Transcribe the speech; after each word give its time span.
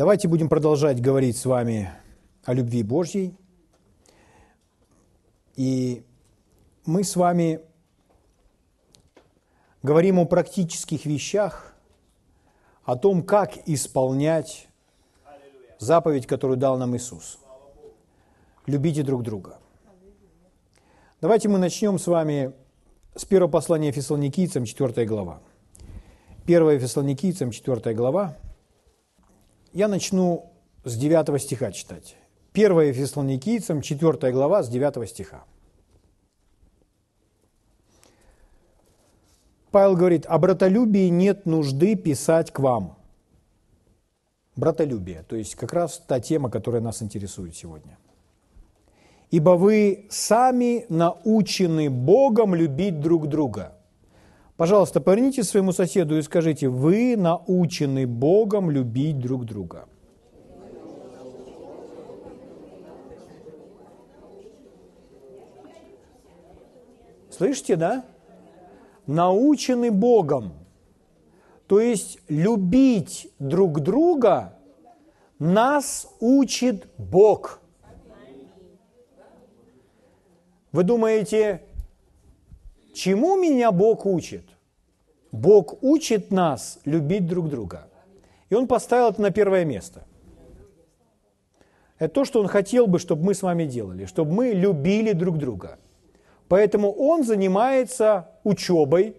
Давайте 0.00 0.28
будем 0.28 0.48
продолжать 0.48 0.98
говорить 0.98 1.36
с 1.36 1.44
вами 1.44 1.92
о 2.46 2.54
любви 2.54 2.82
Божьей. 2.82 3.36
И 5.56 6.06
мы 6.86 7.04
с 7.04 7.16
вами 7.16 7.60
говорим 9.82 10.18
о 10.18 10.24
практических 10.24 11.04
вещах, 11.04 11.74
о 12.82 12.96
том, 12.96 13.22
как 13.22 13.58
исполнять 13.68 14.68
заповедь, 15.78 16.26
которую 16.26 16.56
дал 16.56 16.78
нам 16.78 16.96
Иисус. 16.96 17.38
Любите 18.64 19.02
друг 19.02 19.22
друга. 19.22 19.58
Давайте 21.20 21.50
мы 21.50 21.58
начнем 21.58 21.98
с 21.98 22.06
вами 22.06 22.54
с 23.14 23.26
первого 23.26 23.50
послания 23.50 23.92
Фессалоникийцам, 23.92 24.64
4 24.64 25.04
глава. 25.04 25.42
1 26.46 26.80
Фессалоникийцам, 26.80 27.50
4 27.50 27.94
глава. 27.94 28.38
Я 29.72 29.86
начну 29.86 30.50
с 30.84 30.96
9 30.96 31.40
стиха 31.40 31.70
читать. 31.70 32.16
1 32.54 32.92
Фессалоникийцам, 32.92 33.82
4 33.82 34.32
глава, 34.32 34.62
с 34.62 34.68
9 34.68 35.08
стиха. 35.08 35.44
Павел 39.70 39.94
говорит, 39.94 40.26
о 40.26 40.38
братолюбии 40.38 41.08
нет 41.08 41.46
нужды 41.46 41.94
писать 41.94 42.50
к 42.50 42.58
вам. 42.58 42.98
Братолюбие, 44.56 45.22
то 45.22 45.36
есть 45.36 45.54
как 45.54 45.72
раз 45.72 46.02
та 46.04 46.18
тема, 46.18 46.50
которая 46.50 46.82
нас 46.82 47.02
интересует 47.02 47.54
сегодня. 47.54 47.96
Ибо 49.30 49.50
вы 49.50 50.06
сами 50.10 50.86
научены 50.88 51.88
Богом 51.88 52.56
любить 52.56 52.98
друг 52.98 53.28
друга. 53.28 53.79
Пожалуйста, 54.60 55.00
поверните 55.00 55.42
своему 55.42 55.72
соседу 55.72 56.18
и 56.18 56.22
скажите, 56.22 56.68
вы 56.68 57.16
научены 57.16 58.06
Богом 58.06 58.70
любить 58.70 59.18
друг 59.18 59.46
друга. 59.46 59.88
Слышите, 67.30 67.76
да? 67.76 68.04
научены 69.06 69.90
Богом. 69.90 70.52
То 71.66 71.80
есть 71.80 72.18
любить 72.28 73.32
друг 73.38 73.80
друга 73.80 74.58
нас 75.38 76.06
учит 76.20 76.86
Бог. 76.98 77.62
Вы 80.70 80.82
думаете, 80.82 81.62
чему 82.92 83.36
меня 83.36 83.72
Бог 83.72 84.06
учит? 84.06 84.44
Бог 85.32 85.82
учит 85.82 86.30
нас 86.30 86.78
любить 86.84 87.26
друг 87.26 87.48
друга. 87.48 87.88
И 88.48 88.54
Он 88.54 88.66
поставил 88.66 89.08
это 89.10 89.22
на 89.22 89.30
первое 89.30 89.64
место. 89.64 90.04
Это 91.98 92.14
то, 92.14 92.24
что 92.24 92.40
Он 92.40 92.48
хотел 92.48 92.86
бы, 92.86 92.98
чтобы 92.98 93.24
мы 93.24 93.34
с 93.34 93.42
вами 93.42 93.64
делали, 93.64 94.06
чтобы 94.06 94.32
мы 94.32 94.48
любили 94.48 95.12
друг 95.12 95.38
друга– 95.38 95.78
Поэтому 96.50 96.90
он 96.90 97.22
занимается 97.22 98.30
учебой 98.42 99.14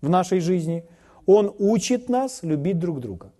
в 0.00 0.08
нашей 0.08 0.38
жизни. 0.38 0.84
Он 1.26 1.52
учит 1.58 2.08
нас 2.08 2.44
любить 2.44 2.78
друг 2.78 3.00
друга. 3.00 3.32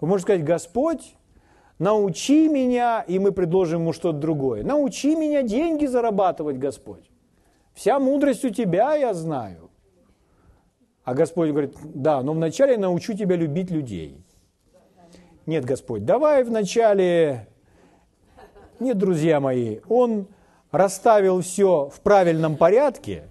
Вы 0.00 0.06
можете 0.06 0.26
сказать, 0.26 0.44
Господь, 0.44 1.16
научи 1.80 2.48
меня, 2.48 3.04
и 3.08 3.18
мы 3.18 3.32
предложим 3.32 3.80
ему 3.80 3.92
что-то 3.92 4.18
другое. 4.18 4.62
Научи 4.62 5.16
меня 5.16 5.42
деньги 5.42 5.86
зарабатывать, 5.86 6.58
Господь. 6.58 7.10
Вся 7.78 8.00
мудрость 8.00 8.44
у 8.44 8.50
тебя, 8.50 8.96
я 8.96 9.14
знаю. 9.14 9.70
А 11.04 11.14
Господь 11.14 11.50
говорит, 11.50 11.76
да, 11.84 12.22
но 12.22 12.32
вначале 12.32 12.72
я 12.72 12.78
научу 12.78 13.14
тебя 13.14 13.36
любить 13.36 13.70
людей. 13.70 14.20
Нет, 15.46 15.64
Господь, 15.64 16.04
давай 16.04 16.42
вначале... 16.42 17.46
Нет, 18.80 18.98
друзья 18.98 19.38
мои, 19.38 19.78
Он 19.88 20.26
расставил 20.72 21.40
все 21.40 21.88
в 21.94 22.00
правильном 22.00 22.56
порядке, 22.56 23.28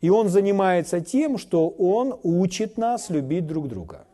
и 0.00 0.08
он 0.08 0.30
занимается 0.30 1.02
тем, 1.02 1.36
что 1.36 1.68
он 1.68 2.18
учит 2.22 2.78
нас 2.78 3.10
любить 3.10 3.46
друг 3.46 3.68
друга. 3.68 4.06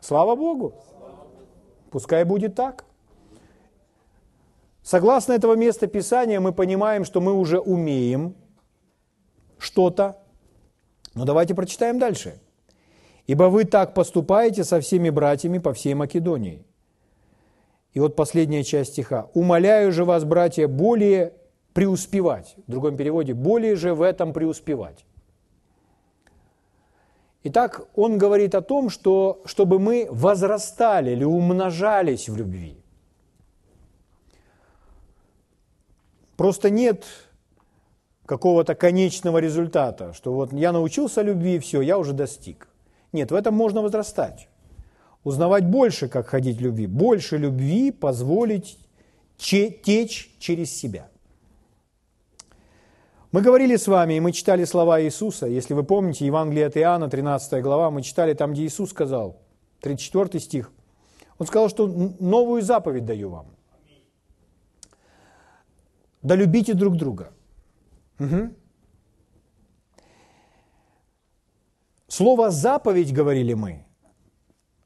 Слава 0.00 0.34
Богу! 0.34 0.72
Пускай 1.90 2.24
будет 2.24 2.54
так. 2.54 2.85
Согласно 4.86 5.32
этого 5.32 5.56
места 5.56 5.88
Писания 5.88 6.38
мы 6.38 6.52
понимаем, 6.52 7.04
что 7.04 7.20
мы 7.20 7.32
уже 7.32 7.58
умеем 7.58 8.36
что-то. 9.58 10.22
Но 11.12 11.24
давайте 11.24 11.56
прочитаем 11.56 11.98
дальше. 11.98 12.38
«Ибо 13.26 13.44
вы 13.50 13.64
так 13.64 13.94
поступаете 13.94 14.62
со 14.62 14.80
всеми 14.80 15.10
братьями 15.10 15.58
по 15.58 15.72
всей 15.72 15.94
Македонии, 15.94 16.64
и 17.94 17.98
вот 17.98 18.14
последняя 18.14 18.62
часть 18.62 18.92
стиха. 18.92 19.28
«Умоляю 19.34 19.90
же 19.90 20.04
вас, 20.04 20.22
братья, 20.22 20.68
более 20.68 21.32
преуспевать». 21.72 22.54
В 22.68 22.70
другом 22.70 22.96
переводе 22.96 23.34
«более 23.34 23.74
же 23.74 23.92
в 23.92 24.02
этом 24.02 24.32
преуспевать». 24.32 25.04
Итак, 27.42 27.88
он 27.96 28.18
говорит 28.18 28.54
о 28.54 28.62
том, 28.62 28.88
что 28.88 29.42
чтобы 29.46 29.80
мы 29.80 30.06
возрастали 30.08 31.10
или 31.10 31.24
умножались 31.24 32.28
в 32.28 32.36
любви. 32.36 32.85
Просто 36.36 36.70
нет 36.70 37.04
какого-то 38.26 38.74
конечного 38.74 39.38
результата, 39.38 40.12
что 40.12 40.32
вот 40.32 40.52
я 40.52 40.72
научился 40.72 41.22
любви, 41.22 41.58
все, 41.58 41.80
я 41.80 41.98
уже 41.98 42.12
достиг. 42.12 42.68
Нет, 43.12 43.30
в 43.30 43.34
этом 43.34 43.54
можно 43.54 43.82
возрастать 43.82 44.48
узнавать 45.26 45.66
больше, 45.66 46.08
как 46.08 46.28
ходить 46.28 46.58
в 46.58 46.60
любви, 46.60 46.86
больше 46.86 47.36
любви 47.36 47.90
позволить 47.90 48.78
течь 49.38 50.30
через 50.38 50.72
себя. 50.72 51.08
Мы 53.32 53.42
говорили 53.42 53.74
с 53.74 53.88
вами, 53.88 54.14
и 54.14 54.20
мы 54.20 54.30
читали 54.30 54.64
слова 54.64 55.02
Иисуса. 55.02 55.46
Если 55.46 55.74
вы 55.74 55.82
помните, 55.82 56.24
Евангелие 56.24 56.66
от 56.66 56.76
Иоанна, 56.76 57.10
13 57.10 57.60
глава, 57.60 57.90
мы 57.90 58.02
читали 58.02 58.34
там, 58.34 58.52
где 58.52 58.64
Иисус 58.64 58.90
сказал, 58.90 59.42
34 59.80 60.38
стих. 60.38 60.70
Он 61.38 61.46
сказал, 61.48 61.70
что 61.70 61.88
новую 62.20 62.62
заповедь 62.62 63.04
даю 63.04 63.30
вам. 63.30 63.46
Да 66.26 66.34
любите 66.34 66.74
друг 66.74 66.96
друга. 66.96 67.28
Угу. 68.18 68.50
Слово 72.08 72.50
«заповедь», 72.50 73.12
говорили 73.12 73.54
мы, 73.54 73.84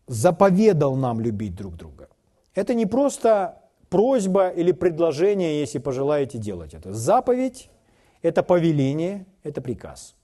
заповедал 0.07 0.97
нам 0.97 1.21
любить 1.21 1.55
друг 1.55 1.77
друга. 1.77 2.09
Это 2.55 2.75
не 2.75 2.85
просто 2.85 3.63
просьба 3.89 4.51
или 4.51 4.73
предложение, 4.73 5.61
если 5.61 5.79
пожелаете 5.79 6.37
делать 6.37 6.75
это. 6.75 6.93
Заповедь– 6.93 7.71
это 8.23 8.43
повеление, 8.43 9.25
это 9.43 9.63
приказ. 9.63 10.17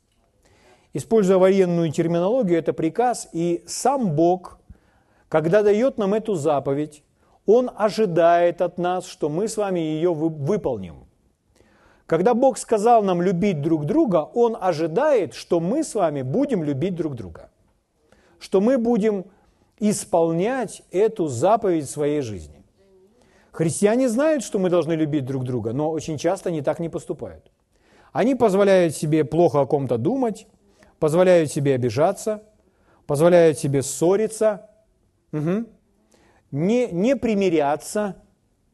Используя 0.92 1.38
военную 1.38 1.92
терминологию, 1.92 2.58
это 2.58 2.74
приказ, 2.74 3.26
и 3.32 3.64
сам 3.66 4.14
Бог, 4.14 4.58
когда 5.30 5.62
дает 5.62 5.96
нам 5.96 6.12
эту 6.12 6.34
заповедь, 6.34 7.02
Он 7.46 7.70
ожидает 7.74 8.60
от 8.60 8.76
нас, 8.76 9.06
что 9.06 9.30
мы 9.30 9.48
с 9.48 9.56
вами 9.56 9.80
ее 9.80 10.12
выполним. 10.12 11.05
Когда 12.06 12.34
Бог 12.34 12.56
сказал 12.56 13.02
нам 13.02 13.20
любить 13.20 13.60
друг 13.60 13.84
друга, 13.84 14.28
Он 14.32 14.56
ожидает, 14.58 15.34
что 15.34 15.58
мы 15.58 15.82
с 15.82 15.94
вами 15.94 16.22
будем 16.22 16.62
любить 16.62 16.94
друг 16.94 17.16
друга. 17.16 17.50
Что 18.38 18.60
мы 18.60 18.78
будем 18.78 19.24
исполнять 19.80 20.82
эту 20.92 21.26
заповедь 21.26 21.86
в 21.86 21.90
своей 21.90 22.20
жизни. 22.20 22.64
Христиане 23.50 24.08
знают, 24.08 24.44
что 24.44 24.58
мы 24.58 24.70
должны 24.70 24.92
любить 24.92 25.24
друг 25.24 25.44
друга, 25.44 25.72
но 25.72 25.90
очень 25.90 26.18
часто 26.18 26.50
они 26.50 26.62
так 26.62 26.78
не 26.78 26.88
поступают. 26.88 27.50
Они 28.12 28.34
позволяют 28.34 28.94
себе 28.94 29.24
плохо 29.24 29.60
о 29.60 29.66
ком-то 29.66 29.98
думать, 29.98 30.46
позволяют 30.98 31.50
себе 31.50 31.74
обижаться, 31.74 32.42
позволяют 33.06 33.58
себе 33.58 33.82
ссориться, 33.82 34.70
угу. 35.32 35.66
не, 36.50 36.86
не 36.88 37.16
примиряться 37.16 38.16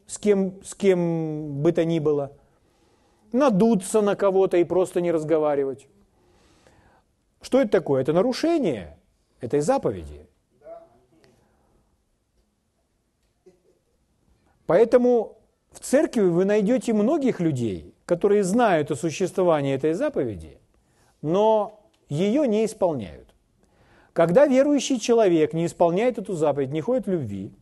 с 0.07 0.19
кем, 0.19 0.63
с 0.63 0.75
кем 0.75 1.63
бы 1.63 1.73
то 1.73 1.85
ни 1.85 1.99
было, 1.99 2.33
надуться 3.33 4.01
на 4.01 4.17
кого-то 4.17 4.57
и 4.57 4.65
просто 4.65 5.01
не 5.01 5.13
разговаривать. 5.13 5.87
Что 7.41 7.61
это 7.61 7.71
такое? 7.71 8.03
Это 8.03 8.13
нарушение 8.13 8.99
этой 9.41 9.61
заповеди. 9.61 10.27
Поэтому 14.67 15.39
в 15.71 15.81
церкви 15.81 16.23
вы 16.23 16.45
найдете 16.45 16.93
многих 16.93 17.41
людей, 17.41 17.95
которые 18.05 18.45
знают 18.45 18.91
о 18.91 18.97
существовании 18.97 19.75
этой 19.75 19.93
заповеди, 19.93 20.59
но 21.21 21.81
ее 22.09 22.47
не 22.47 22.65
исполняют. 22.65 23.35
Когда 24.13 24.47
верующий 24.47 25.01
человек 25.01 25.53
не 25.55 25.67
исполняет 25.67 26.19
эту 26.19 26.35
заповедь, 26.35 26.71
не 26.71 26.81
ходит 26.81 27.07
в 27.07 27.11
любви, 27.11 27.53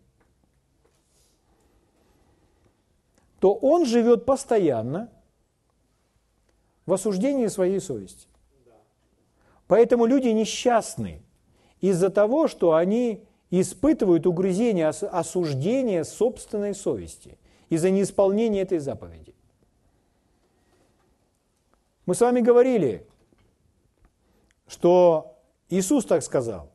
то 3.39 3.55
он 3.55 3.87
живет 3.87 4.27
постоянно 4.27 5.09
в 6.91 6.93
осуждении 6.93 7.47
своей 7.47 7.81
совести. 7.81 8.27
Поэтому 9.69 10.07
люди 10.07 10.27
несчастны 10.29 11.23
из-за 11.81 12.11
того, 12.11 12.49
что 12.49 12.75
они 12.75 13.23
испытывают 13.51 14.27
угрызение, 14.27 14.89
осуждение 14.89 16.05
собственной 16.05 16.75
совести 16.75 17.39
из-за 17.69 17.91
неисполнения 17.91 18.63
этой 18.63 18.81
заповеди. 18.81 19.35
Мы 22.07 22.17
с 22.17 22.21
вами 22.21 22.41
говорили, 22.41 23.07
что 24.67 25.39
Иисус 25.69 26.05
так 26.05 26.25
сказал, 26.25 26.73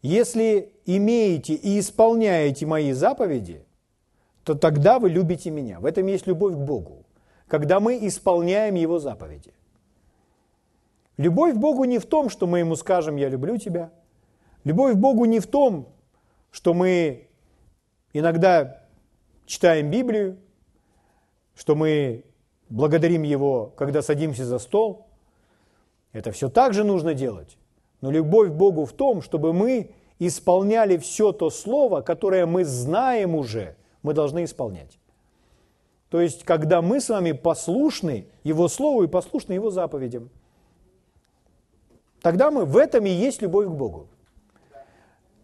если 0.00 0.72
имеете 0.86 1.52
и 1.52 1.78
исполняете 1.78 2.64
мои 2.64 2.92
заповеди, 2.92 3.62
то 4.42 4.54
тогда 4.54 4.98
вы 4.98 5.10
любите 5.10 5.50
меня. 5.50 5.80
В 5.80 5.84
этом 5.84 6.06
есть 6.06 6.26
любовь 6.26 6.54
к 6.54 6.58
Богу, 6.58 7.04
когда 7.50 7.80
мы 7.80 8.06
исполняем 8.06 8.76
Его 8.76 9.00
заповеди. 9.00 9.52
Любовь 11.16 11.54
к 11.54 11.56
Богу 11.58 11.84
не 11.84 11.98
в 11.98 12.06
том, 12.06 12.30
что 12.30 12.46
мы 12.46 12.60
Ему 12.60 12.76
скажем 12.76 13.16
«я 13.16 13.28
люблю 13.28 13.58
тебя». 13.58 13.90
Любовь 14.62 14.94
к 14.94 14.96
Богу 14.96 15.24
не 15.24 15.40
в 15.40 15.46
том, 15.46 15.88
что 16.52 16.74
мы 16.74 17.28
иногда 18.12 18.84
читаем 19.46 19.90
Библию, 19.90 20.38
что 21.56 21.74
мы 21.74 22.24
благодарим 22.68 23.24
Его, 23.24 23.72
когда 23.76 24.00
садимся 24.00 24.44
за 24.44 24.58
стол. 24.58 25.08
Это 26.12 26.30
все 26.30 26.50
так 26.50 26.72
же 26.72 26.84
нужно 26.84 27.14
делать. 27.14 27.58
Но 28.00 28.12
любовь 28.12 28.50
к 28.50 28.54
Богу 28.54 28.84
в 28.84 28.92
том, 28.92 29.22
чтобы 29.22 29.52
мы 29.52 29.90
исполняли 30.20 30.98
все 30.98 31.32
то 31.32 31.50
слово, 31.50 32.02
которое 32.02 32.46
мы 32.46 32.64
знаем 32.64 33.34
уже, 33.34 33.76
мы 34.02 34.14
должны 34.14 34.44
исполнять. 34.44 34.99
То 36.10 36.20
есть, 36.20 36.44
когда 36.44 36.82
мы 36.82 37.00
с 37.00 37.08
вами 37.08 37.32
послушны 37.32 38.26
Его 38.42 38.68
Слову 38.68 39.04
и 39.04 39.06
послушны 39.06 39.52
Его 39.52 39.70
заповедям, 39.70 40.28
тогда 42.20 42.50
мы 42.50 42.64
в 42.64 42.76
этом 42.76 43.06
и 43.06 43.10
есть 43.10 43.40
любовь 43.40 43.66
к 43.66 43.70
Богу. 43.70 44.08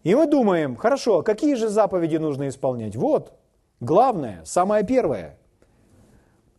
И 0.03 0.13
мы 0.13 0.27
думаем, 0.27 0.75
хорошо, 0.75 1.19
а 1.19 1.23
какие 1.23 1.55
же 1.55 1.69
заповеди 1.69 2.17
нужно 2.17 2.49
исполнять? 2.49 2.95
Вот, 2.95 3.33
главное, 3.79 4.43
самое 4.43 4.85
первое. 4.85 5.37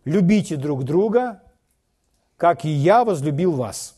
Любите 0.05 0.57
друг 0.57 0.85
друга, 0.85 1.43
как 2.39 2.65
и 2.65 2.71
я 2.71 3.05
возлюбил 3.05 3.53
вас. 3.53 3.95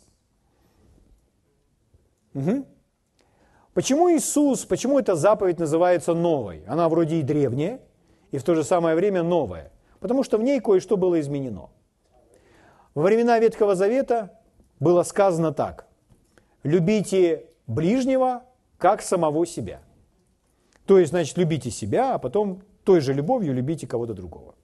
Угу. 2.35 2.67
Почему 3.75 4.11
Иисус, 4.11 4.65
почему 4.65 4.99
эта 4.99 5.15
заповедь 5.15 5.61
называется 5.61 6.15
новой? 6.15 6.65
Она 6.67 6.89
вроде 6.89 7.21
и 7.21 7.23
древняя, 7.23 7.81
и 8.33 8.39
в 8.39 8.43
то 8.43 8.57
же 8.57 8.65
самое 8.65 8.97
время 8.97 9.23
новая. 9.23 9.71
Потому 10.01 10.25
что 10.25 10.39
в 10.39 10.43
ней 10.43 10.61
кое-что 10.61 10.97
было 10.97 11.21
изменено. 11.21 11.71
Во 12.95 13.03
времена 13.03 13.39
Ветхого 13.39 13.75
Завета 13.75 14.39
было 14.81 15.03
сказано 15.03 15.53
так. 15.53 15.87
Любите 16.63 17.47
ближнего, 17.67 18.43
как 18.79 19.03
самого 19.03 19.47
себя. 19.47 19.81
То 20.87 20.99
есть, 20.99 21.11
значит, 21.11 21.37
любите 21.37 21.71
себя, 21.71 22.15
а 22.15 22.19
потом 22.19 22.63
той 22.85 23.01
же 23.01 23.13
любовью 23.13 23.55
любите 23.55 23.87
кого-то 23.87 24.15
другого. 24.15 24.55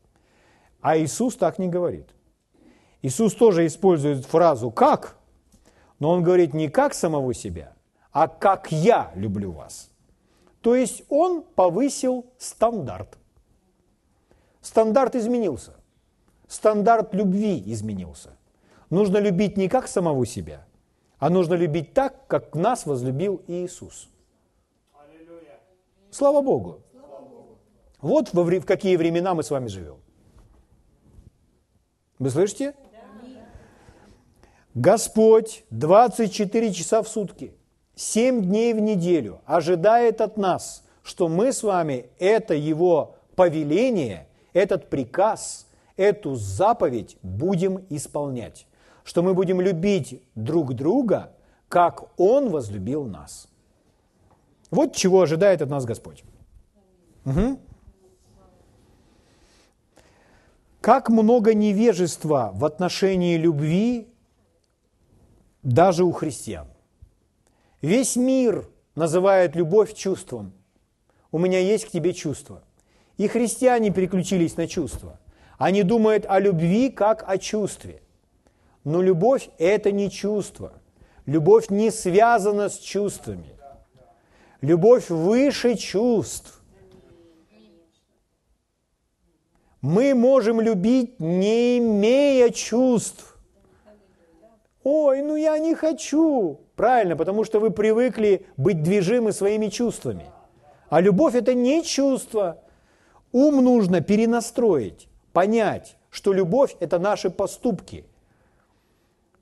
А 0.80 0.98
Иисус 0.98 1.36
так 1.36 1.58
не 1.58 1.68
говорит. 1.68 2.08
Иисус 3.02 3.34
тоже 3.34 3.66
использует 3.66 4.24
фразу 4.24 4.70
«как», 4.70 5.16
но 5.98 6.10
он 6.10 6.22
говорит 6.22 6.54
не 6.54 6.68
как 6.68 6.94
самого 6.94 7.32
себя, 7.34 7.74
а 8.10 8.26
как 8.26 8.72
я 8.72 9.12
люблю 9.14 9.52
вас. 9.52 9.90
То 10.60 10.74
есть 10.74 11.04
он 11.08 11.42
повысил 11.42 12.26
стандарт. 12.38 13.18
Стандарт 14.66 15.14
изменился. 15.14 15.74
Стандарт 16.48 17.14
любви 17.14 17.62
изменился. 17.66 18.36
Нужно 18.90 19.18
любить 19.18 19.56
не 19.56 19.68
как 19.68 19.86
самого 19.86 20.26
себя, 20.26 20.66
а 21.20 21.30
нужно 21.30 21.54
любить 21.54 21.94
так, 21.94 22.26
как 22.26 22.56
нас 22.56 22.84
возлюбил 22.84 23.40
Иисус. 23.46 24.08
Слава 26.10 26.40
Богу. 26.42 26.80
Вот 28.00 28.34
во, 28.34 28.42
в 28.42 28.64
какие 28.64 28.96
времена 28.96 29.34
мы 29.34 29.44
с 29.44 29.50
вами 29.50 29.68
живем. 29.68 29.98
Вы 32.18 32.30
слышите? 32.30 32.74
Господь 34.74 35.64
24 35.70 36.72
часа 36.72 37.04
в 37.04 37.08
сутки– 37.08 37.54
семь 37.94 38.42
дней 38.42 38.74
в 38.74 38.80
неделю 38.80 39.42
ожидает 39.46 40.20
от 40.20 40.36
нас, 40.36 40.82
что 41.04 41.28
мы 41.28 41.52
с 41.52 41.62
вами 41.62 42.06
это 42.18 42.54
его 42.54 43.14
повеление, 43.36 44.25
этот 44.56 44.88
приказ, 44.88 45.66
эту 45.96 46.34
заповедь 46.34 47.18
будем 47.22 47.84
исполнять. 47.90 48.66
Что 49.04 49.22
мы 49.22 49.34
будем 49.34 49.60
любить 49.60 50.22
друг 50.34 50.72
друга, 50.72 51.32
как 51.68 52.18
Он 52.18 52.48
возлюбил 52.48 53.04
нас. 53.04 53.48
Вот 54.70 54.96
чего 54.96 55.20
ожидает 55.20 55.60
от 55.60 55.68
нас 55.68 55.84
Господь. 55.84 56.24
Угу. 57.26 57.58
Как 60.80 61.10
много 61.10 61.52
невежества 61.52 62.50
в 62.54 62.64
отношении 62.64 63.36
любви 63.36 64.08
даже 65.62 66.04
у 66.04 66.12
христиан. 66.12 66.66
Весь 67.82 68.16
мир 68.16 68.68
называет 68.94 69.54
любовь 69.54 69.92
чувством. 69.92 70.52
У 71.30 71.38
меня 71.38 71.58
есть 71.58 71.84
к 71.84 71.90
тебе 71.90 72.14
чувство. 72.14 72.62
И 73.16 73.28
христиане 73.28 73.90
переключились 73.90 74.56
на 74.56 74.66
чувства. 74.66 75.18
Они 75.58 75.82
думают 75.82 76.26
о 76.28 76.38
любви 76.38 76.90
как 76.90 77.24
о 77.26 77.38
чувстве. 77.38 78.02
Но 78.84 79.02
любовь– 79.02 79.48
это 79.58 79.90
не 79.90 80.10
чувство. 80.10 80.72
Любовь 81.24 81.70
не 81.70 81.90
связана 81.90 82.68
с 82.68 82.78
чувствами. 82.78 83.56
Любовь 84.60 85.10
выше 85.10 85.76
чувств. 85.76 86.62
Мы 89.80 90.14
можем 90.14 90.60
любить, 90.60 91.20
не 91.20 91.78
имея 91.78 92.50
чувств. 92.50 93.38
Ой, 94.82 95.22
ну 95.22 95.36
я 95.36 95.58
не 95.58 95.74
хочу. 95.74 96.60
Правильно, 96.76 97.16
потому 97.16 97.44
что 97.44 97.60
вы 97.60 97.70
привыкли 97.70 98.46
быть 98.56 98.82
движимы 98.82 99.32
своими 99.32 99.68
чувствами. 99.68 100.26
А 100.90 101.00
любовь– 101.00 101.34
это 101.36 101.54
не 101.54 101.82
чувство. 101.82 102.62
Ум 103.32 103.62
нужно 103.62 104.00
перенастроить, 104.00 105.08
понять, 105.32 105.96
что 106.10 106.32
любовь– 106.32 106.76
это 106.80 106.98
наши 106.98 107.30
поступки. 107.30 108.04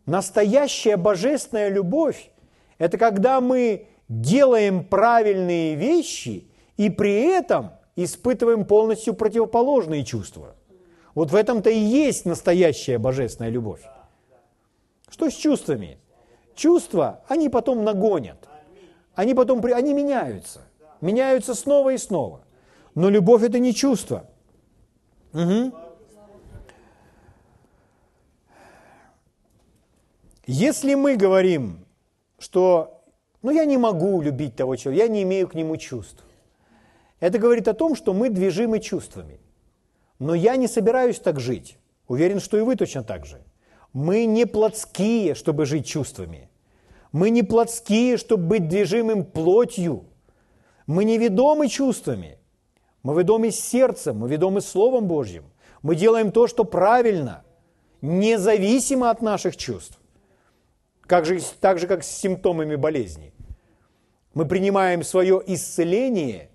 Настоящая 0.07 0.97
божественная 0.97 1.69
любовь– 1.69 2.31
это 2.79 2.99
когда 2.99 3.41
мы 3.41 3.87
делаем 4.09 4.85
правильные 4.85 5.77
вещи 5.77 6.47
и 6.77 6.91
при 6.91 7.23
этом 7.23 7.71
испытываем 7.97 8.65
полностью 8.65 9.15
противоположные 9.15 10.05
чувства. 10.05 10.57
Вот 11.15 11.31
в 11.31 11.35
этом-то 11.37 11.71
и 11.71 11.79
есть 11.79 12.25
настоящая 12.25 12.99
божественная 12.99 13.51
любовь. 13.51 13.83
Что 15.09 15.31
с 15.31 15.35
чувствами? 15.35 15.99
Чувства, 16.57 17.23
они 17.29 17.49
потом 17.49 17.85
нагонят. 17.85 18.49
Они 19.15 19.35
потом, 19.35 19.65
они 19.65 19.95
меняются. 19.95 20.63
Меняются 21.01 21.55
снова 21.55 21.91
и 21.91 21.99
снова. 21.99 22.44
Но 22.95 23.11
любовь 23.11 23.43
это 23.43 23.59
не 23.59 23.75
чувство. 23.75 24.31
Угу. 25.33 25.73
Если 30.47 30.95
мы 30.95 31.17
говорим, 31.17 31.85
что 32.39 33.03
ну 33.43 33.51
я 33.51 33.65
не 33.65 33.79
могу 33.79 34.21
любить 34.21 34.57
того 34.57 34.77
человека, 34.77 35.07
я 35.07 35.13
не 35.13 35.23
имею 35.23 35.49
к 35.49 35.55
нему 35.55 35.77
чувств, 35.77 36.25
это 37.21 37.39
говорит 37.39 37.69
о 37.69 37.75
том, 37.75 37.97
что 37.97 38.13
мы 38.13 38.29
движимы 38.29 38.81
чувствами. 38.81 39.41
Но 40.19 40.35
я 40.35 40.57
не 40.57 40.69
собираюсь 40.69 41.19
так 41.19 41.41
жить. 41.41 41.79
Уверен, 42.07 42.41
что 42.41 42.59
и 42.59 42.61
вы 42.61 42.77
точно 42.77 43.03
так 43.03 43.27
же. 43.27 43.43
Мы 43.93 44.27
не 44.27 44.45
плотские, 44.45 45.35
чтобы 45.35 45.67
жить 45.67 45.87
чувствами. 45.87 46.51
Мы 47.13 47.31
не 47.31 47.43
плотские, 47.43 48.17
чтобы 48.17 48.45
быть 48.45 48.69
движимым 48.69 49.25
плотью. 49.25 50.05
Мы 50.87 51.05
не 51.05 51.17
ведомы 51.17 51.69
чувствами. 51.69 52.39
Мы 53.05 53.21
ведомы 53.21 53.51
сердцем, 53.51 54.19
мы 54.19 54.29
ведомы 54.29 54.63
Словом 54.63 55.07
Божьим. 55.07 55.45
Мы 55.83 55.95
делаем 55.95 56.33
то, 56.33 56.47
что 56.47 56.65
правильно, 56.65 57.45
независимо 58.01 59.11
от 59.11 59.21
наших 59.21 59.57
чувств. 59.59 60.01
Как 61.03 61.27
же, 61.27 61.39
так 61.61 61.79
же, 61.79 61.87
как 61.87 62.03
с 62.03 62.09
симптомами 62.09 62.77
болезни. 62.77 63.35
Мы 64.33 64.47
принимаем 64.47 65.03
свое 65.03 65.41
исцеление, 65.47 66.51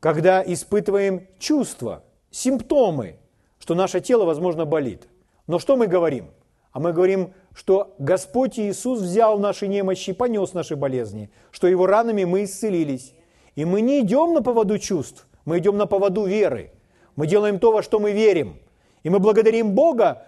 когда 0.00 0.42
испытываем 0.42 1.28
чувства, 1.38 2.02
симптомы, 2.30 3.16
что 3.58 3.74
наше 3.74 4.00
тело, 4.00 4.24
возможно, 4.24 4.64
болит. 4.64 5.08
Но 5.46 5.58
что 5.58 5.76
мы 5.76 5.88
говорим? 5.88 6.30
А 6.72 6.80
мы 6.80 6.94
говорим, 6.94 7.34
что 7.52 7.94
Господь 7.98 8.58
Иисус 8.58 9.00
взял 9.00 9.38
наши 9.38 9.68
немощи, 9.68 10.14
понес 10.14 10.54
наши 10.54 10.74
болезни, 10.74 11.30
что 11.50 11.66
Его 11.66 11.86
ранами 11.86 12.24
мы 12.24 12.44
исцелились. 12.44 13.12
И 13.60 13.64
мы 13.66 13.82
не 13.82 14.00
идем 14.00 14.32
на 14.32 14.42
поводу 14.42 14.78
чувств, 14.78 15.26
мы 15.44 15.58
идем 15.58 15.76
на 15.76 15.84
поводу 15.84 16.24
веры. 16.24 16.70
Мы 17.14 17.26
делаем 17.26 17.58
то, 17.58 17.72
во 17.72 17.82
что 17.82 18.00
мы 18.00 18.12
верим. 18.12 18.58
И 19.02 19.10
мы 19.10 19.18
благодарим 19.18 19.72
Бога 19.72 20.22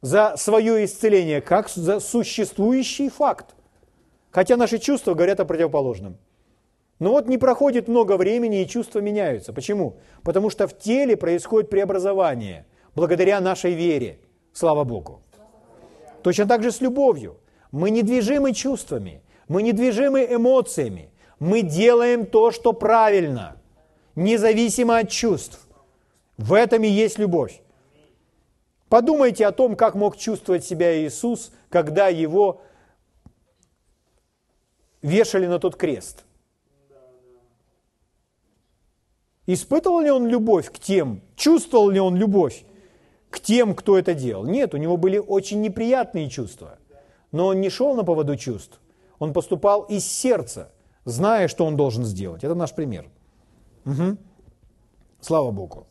за 0.00 0.38
свое 0.38 0.86
исцеление, 0.86 1.42
как 1.42 1.68
за 1.68 2.00
существующий 2.00 3.10
факт. 3.10 3.54
Хотя 4.30 4.56
наши 4.56 4.78
чувства 4.78 5.12
говорят 5.12 5.38
о 5.40 5.44
противоположном. 5.44 6.16
Но 6.98 7.10
вот 7.10 7.28
не 7.28 7.36
проходит 7.36 7.88
много 7.88 8.16
времени, 8.16 8.62
и 8.62 8.66
чувства 8.66 9.00
меняются. 9.00 9.52
Почему? 9.52 9.98
Потому 10.22 10.48
что 10.48 10.66
в 10.66 10.78
теле 10.78 11.14
происходит 11.14 11.68
преобразование 11.68 12.64
благодаря 12.94 13.38
нашей 13.42 13.74
вере. 13.74 14.18
Слава 14.54 14.84
Богу. 14.84 15.20
Точно 16.22 16.46
так 16.46 16.62
же 16.62 16.72
с 16.72 16.80
любовью. 16.80 17.36
Мы 17.70 17.90
недвижимы 17.90 18.54
чувствами, 18.54 19.20
мы 19.46 19.62
недвижимы 19.62 20.24
эмоциями. 20.24 21.11
Мы 21.42 21.62
делаем 21.62 22.24
то, 22.24 22.52
что 22.52 22.72
правильно, 22.72 23.56
независимо 24.14 24.98
от 24.98 25.10
чувств. 25.10 25.66
В 26.36 26.52
этом 26.52 26.84
и 26.84 26.88
есть 26.88 27.18
любовь. 27.18 27.62
Подумайте 28.88 29.44
о 29.48 29.50
том, 29.50 29.74
как 29.74 29.96
мог 29.96 30.16
чувствовать 30.16 30.64
себя 30.64 30.96
Иисус, 30.96 31.50
когда 31.68 32.06
его 32.06 32.62
вешали 35.02 35.48
на 35.48 35.58
тот 35.58 35.74
крест. 35.74 36.22
Испытывал 39.48 39.98
ли 39.98 40.12
он 40.12 40.28
любовь 40.28 40.70
к 40.70 40.78
тем, 40.78 41.22
чувствовал 41.34 41.90
ли 41.90 41.98
он 41.98 42.14
любовь 42.14 42.62
к 43.30 43.40
тем, 43.40 43.74
кто 43.74 43.98
это 43.98 44.14
делал? 44.14 44.46
Нет, 44.46 44.74
у 44.74 44.76
него 44.76 44.96
были 44.96 45.18
очень 45.18 45.60
неприятные 45.60 46.30
чувства. 46.30 46.78
Но 47.32 47.48
он 47.48 47.60
не 47.60 47.68
шел 47.68 47.96
на 47.96 48.04
поводу 48.04 48.36
чувств. 48.36 48.80
Он 49.18 49.32
поступал 49.32 49.82
из 49.82 50.06
сердца, 50.06 50.70
зная, 51.04 51.48
что 51.48 51.64
он 51.64 51.76
должен 51.76 52.04
сделать. 52.04 52.44
Это 52.44 52.54
наш 52.54 52.74
пример. 52.74 53.08
Угу. 53.84 54.16
Слава 55.20 55.50
Богу. 55.50 55.86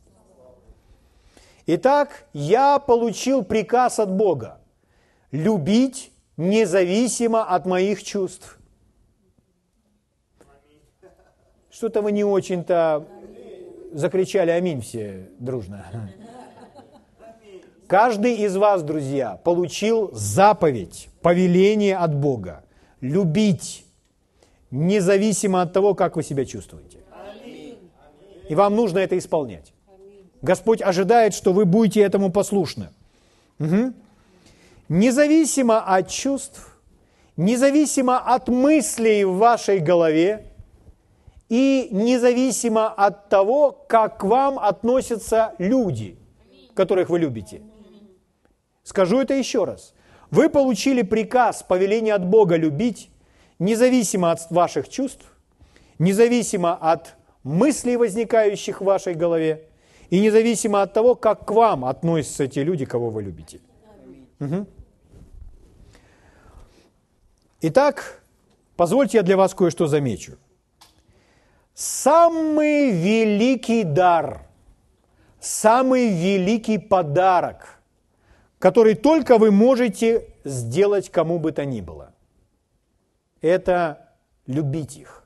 Итак, 1.65 2.25
я 2.33 2.79
получил 2.79 3.43
приказ 3.43 3.99
от 3.99 4.11
Бога 4.11 4.61
любить 5.31 6.11
независимо 6.37 7.43
от 7.43 7.65
моих 7.65 8.03
чувств. 8.03 8.57
Что-то 11.69 12.01
вы 12.01 12.11
не 12.11 12.23
очень-то 12.23 13.07
закричали 13.93 14.51
аминь 14.51 14.81
все 14.81 15.29
дружно. 15.39 15.85
Каждый 17.87 18.35
из 18.35 18.55
вас, 18.55 18.83
друзья, 18.83 19.35
получил 19.43 20.11
заповедь, 20.13 21.09
повеление 21.21 21.97
от 21.97 22.15
Бога. 22.15 22.63
Любить, 23.01 23.80
независимо 24.71 25.61
от 25.61 25.73
того, 25.73 25.95
как 25.95 26.15
вы 26.15 26.23
себя 26.23 26.45
чувствуете. 26.45 26.97
И 28.49 28.55
вам 28.55 28.75
нужно 28.75 28.99
это 28.99 29.17
исполнять. 29.17 29.73
Господь 30.41 30.81
ожидает, 30.81 31.33
что 31.33 31.53
вы 31.53 31.65
будете 31.65 32.01
этому 32.01 32.31
послушны. 32.31 32.89
Угу. 33.59 33.93
Независимо 34.89 35.79
от 35.79 36.09
чувств, 36.09 36.77
независимо 37.37 38.17
от 38.17 38.47
мыслей 38.47 39.23
в 39.23 39.37
вашей 39.37 39.79
голове 39.79 40.45
и 41.47 41.89
независимо 41.91 42.87
от 42.87 43.29
того, 43.29 43.71
как 43.87 44.19
к 44.19 44.23
вам 44.23 44.57
относятся 44.57 45.53
люди, 45.59 46.17
которых 46.73 47.09
вы 47.09 47.19
любите– 47.19 47.61
Скажу 48.83 49.19
это 49.19 49.33
еще 49.33 49.63
раз. 49.63 49.93
Вы 50.31 50.49
получили 50.49 51.01
приказ, 51.01 51.63
повеление 51.63 52.13
от 52.13 52.25
Бога 52.25 52.55
любить, 52.55 53.09
независимо 53.61 54.31
от 54.31 54.51
ваших 54.51 54.89
чувств, 54.89 55.25
независимо 55.99 56.73
от 56.73 57.15
мыслей, 57.43 57.97
возникающих 57.97 58.81
в 58.81 58.85
вашей 58.85 59.13
голове, 59.13 59.69
и 60.09 60.19
независимо 60.19 60.81
от 60.81 60.93
того, 60.93 61.15
как 61.15 61.45
к 61.45 61.51
вам 61.51 61.85
относятся 61.85 62.47
те 62.47 62.63
люди, 62.63 62.85
кого 62.85 63.09
вы 63.09 63.23
любите. 63.23 63.59
Угу. 64.39 64.65
Итак, 67.61 68.23
позвольте 68.75 69.17
я 69.17 69.23
для 69.23 69.37
вас 69.37 69.53
кое-что 69.53 69.87
замечу. 69.87 70.33
Самый 71.73 72.91
великий 72.91 73.83
дар, 73.83 74.41
самый 75.39 76.09
великий 76.09 76.77
подарок– 76.77 77.77
который 78.61 78.93
только 78.93 79.39
вы 79.39 79.51
можете 79.51 80.27
сделать 80.43 81.09
кому 81.09 81.39
бы 81.39 81.51
то 81.51 81.65
ни 81.65 81.81
было. 81.81 82.10
Это 83.41 84.15
любить 84.45 84.97
их. 84.97 85.25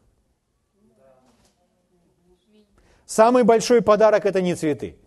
Самый 3.06 3.44
большой 3.44 3.82
подарок– 3.82 4.26
это 4.26 4.42
не 4.42 4.56
цветы 4.56 4.98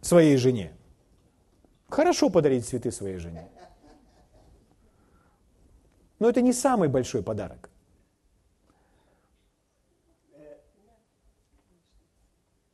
своей 0.00 0.36
жене. 0.36 0.76
Хорошо 1.88 2.28
подарить 2.28 2.66
цветы 2.66 2.92
своей 2.92 3.18
жене. 3.18 3.48
Но 6.18 6.28
это 6.28 6.42
не 6.42 6.52
самый 6.52 6.88
большой 6.88 7.22
подарок. 7.22 7.70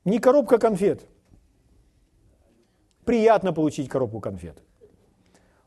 Не 0.05 0.19
коробка 0.19 0.59
конфет– 0.59 1.07
Приятно 3.05 3.53
получить 3.53 3.89
коробку 3.89 4.21
конфет. 4.21 4.63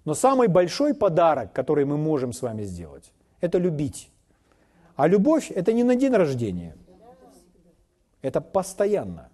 Но 0.08 0.14
самый 0.14 0.48
большой 0.48 0.94
подарок, 0.94 1.52
который 1.52 1.84
мы 1.84 1.98
можем 1.98 2.32
с 2.32 2.42
вами 2.42 2.64
сделать, 2.64 3.12
это 3.42 3.58
любить. 3.58 4.10
А 4.96 5.06
любовь– 5.06 5.52
это 5.56 5.74
не 5.74 5.84
на 5.84 5.96
день 5.96 6.14
рождения. 6.14 6.78
Это 8.22 8.40
постоянно. 8.40 9.30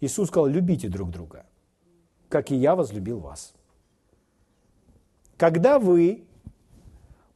Иисус 0.00 0.28
сказал, 0.28 0.46
любите 0.46 0.88
друг 0.88 1.10
друга, 1.10 1.44
как 2.28 2.52
и 2.52 2.54
я 2.54 2.76
возлюбил 2.76 3.18
вас. 3.18 3.54
Когда 5.36 5.80
вы 5.80 6.22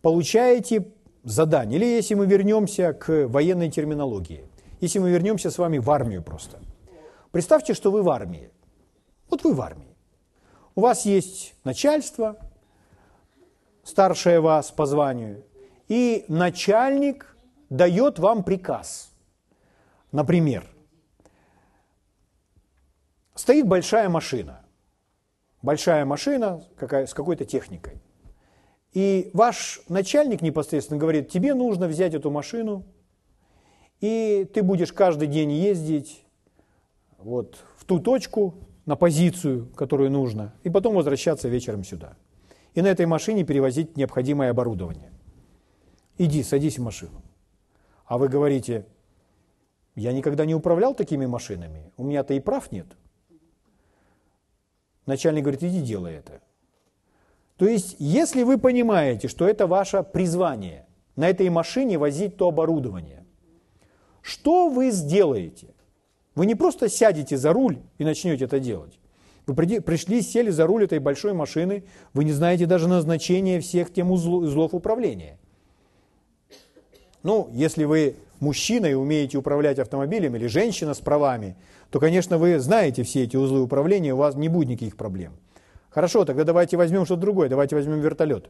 получаете 0.02 0.86
задание, 1.24 1.80
или 1.80 1.86
если 1.86 2.14
мы 2.14 2.26
вернемся 2.26 2.92
к 2.92 3.26
военной 3.26 3.70
терминологии, 3.70 4.44
если 4.80 5.00
мы 5.00 5.10
вернемся 5.10 5.50
с 5.50 5.58
вами 5.58 5.78
в 5.78 5.90
армию 5.90 6.22
просто– 6.22 6.60
Представьте, 7.32 7.72
что 7.72 7.90
вы 7.90 8.02
в 8.02 8.10
армии. 8.10 8.50
Вот 9.30 9.42
вы 9.42 9.54
в 9.54 9.60
армии. 9.62 9.91
У 10.74 10.80
вас 10.80 11.04
есть 11.04 11.54
начальство, 11.64 12.36
старшее 13.84 14.40
вас 14.40 14.70
по 14.70 14.86
званию, 14.86 15.44
и 15.88 16.24
начальник 16.28 17.36
дает 17.68 18.18
вам 18.18 18.42
приказ. 18.42 19.12
Например, 20.12 20.66
стоит 23.34 23.66
большая 23.66 24.08
машина, 24.08 24.64
большая 25.60 26.06
машина 26.06 26.64
какая, 26.76 27.06
с 27.06 27.12
какой-то 27.12 27.44
техникой. 27.44 28.00
И 28.94 29.30
ваш 29.34 29.82
начальник 29.88 30.40
непосредственно 30.40 30.98
говорит, 30.98 31.30
тебе 31.30 31.54
нужно 31.54 31.86
взять 31.86 32.14
эту 32.14 32.30
машину, 32.30 32.84
и 34.00 34.48
ты 34.52 34.62
будешь 34.62 34.92
каждый 34.92 35.28
день 35.28 35.52
ездить 35.52 36.24
вот 37.18 37.58
в 37.76 37.84
ту 37.84 38.00
точку, 38.00 38.54
на 38.86 38.96
позицию, 38.96 39.68
которую 39.74 40.10
нужно, 40.10 40.54
и 40.64 40.70
потом 40.70 40.94
возвращаться 40.94 41.48
вечером 41.48 41.84
сюда. 41.84 42.16
И 42.74 42.82
на 42.82 42.88
этой 42.88 43.06
машине 43.06 43.44
перевозить 43.44 43.96
необходимое 43.96 44.50
оборудование. 44.50 45.12
Иди, 46.18 46.42
садись 46.42 46.78
в 46.78 46.82
машину. 46.82 47.22
А 48.06 48.18
вы 48.18 48.28
говорите, 48.28 48.86
я 49.94 50.12
никогда 50.12 50.44
не 50.44 50.54
управлял 50.54 50.94
такими 50.94 51.26
машинами, 51.26 51.92
у 51.96 52.04
меня-то 52.04 52.34
и 52.34 52.40
прав 52.40 52.72
нет. 52.72 52.86
Начальник 55.06 55.42
говорит, 55.42 55.62
иди 55.62 55.80
делай 55.80 56.14
это. 56.14 56.40
То 57.56 57.66
есть, 57.66 57.96
если 57.98 58.42
вы 58.42 58.58
понимаете, 58.58 59.28
что 59.28 59.46
это 59.46 59.66
ваше 59.66 60.02
призвание, 60.02 60.86
на 61.16 61.28
этой 61.28 61.48
машине 61.50 61.98
возить 61.98 62.36
то 62.36 62.48
оборудование, 62.48 63.24
что 64.22 64.68
вы 64.68 64.90
сделаете? 64.90 65.71
Вы 66.34 66.46
не 66.46 66.54
просто 66.54 66.88
сядете 66.88 67.36
за 67.36 67.52
руль 67.52 67.78
и 67.98 68.04
начнете 68.04 68.44
это 68.44 68.58
делать. 68.58 68.98
Вы 69.46 69.54
пришли, 69.54 70.22
сели 70.22 70.50
за 70.50 70.66
руль 70.66 70.84
этой 70.84 70.98
большой 70.98 71.32
машины, 71.32 71.84
вы 72.14 72.24
не 72.24 72.32
знаете 72.32 72.66
даже 72.66 72.88
назначения 72.88 73.60
всех 73.60 73.92
тем 73.92 74.12
узлов 74.12 74.72
управления. 74.72 75.38
Ну, 77.22 77.48
если 77.52 77.84
вы 77.84 78.16
мужчина 78.40 78.86
и 78.86 78.94
умеете 78.94 79.38
управлять 79.38 79.78
автомобилем, 79.78 80.36
или 80.36 80.46
женщина 80.46 80.94
с 80.94 81.00
правами, 81.00 81.56
то, 81.90 82.00
конечно, 82.00 82.38
вы 82.38 82.58
знаете 82.58 83.02
все 83.02 83.24
эти 83.24 83.36
узлы 83.36 83.62
управления, 83.62 84.14
у 84.14 84.18
вас 84.18 84.34
не 84.34 84.48
будет 84.48 84.68
никаких 84.68 84.96
проблем. 84.96 85.32
Хорошо, 85.90 86.24
тогда 86.24 86.44
давайте 86.44 86.76
возьмем 86.76 87.04
что-то 87.04 87.20
другое, 87.20 87.48
давайте 87.48 87.76
возьмем 87.76 88.00
вертолет. 88.00 88.48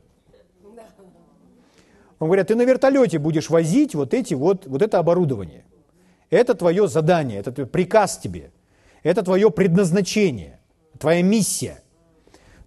Он 2.19 2.29
говорят, 2.29 2.49
ты 2.49 2.55
на 2.55 2.63
вертолете 2.63 3.19
будешь 3.19 3.51
возить 3.51 3.97
вот, 3.97 4.15
эти 4.15 4.35
вот, 4.35 4.67
вот 4.67 4.81
это 4.81 4.99
оборудование. 5.01 5.65
Это 6.33 6.55
твое 6.55 6.89
задание, 6.89 7.41
это 7.41 7.53
приказ 7.67 8.17
тебе. 8.17 8.53
Это 9.03 9.23
твое 9.23 9.51
предназначение, 9.51 10.61
твоя 10.99 11.21
миссия. 11.23 11.83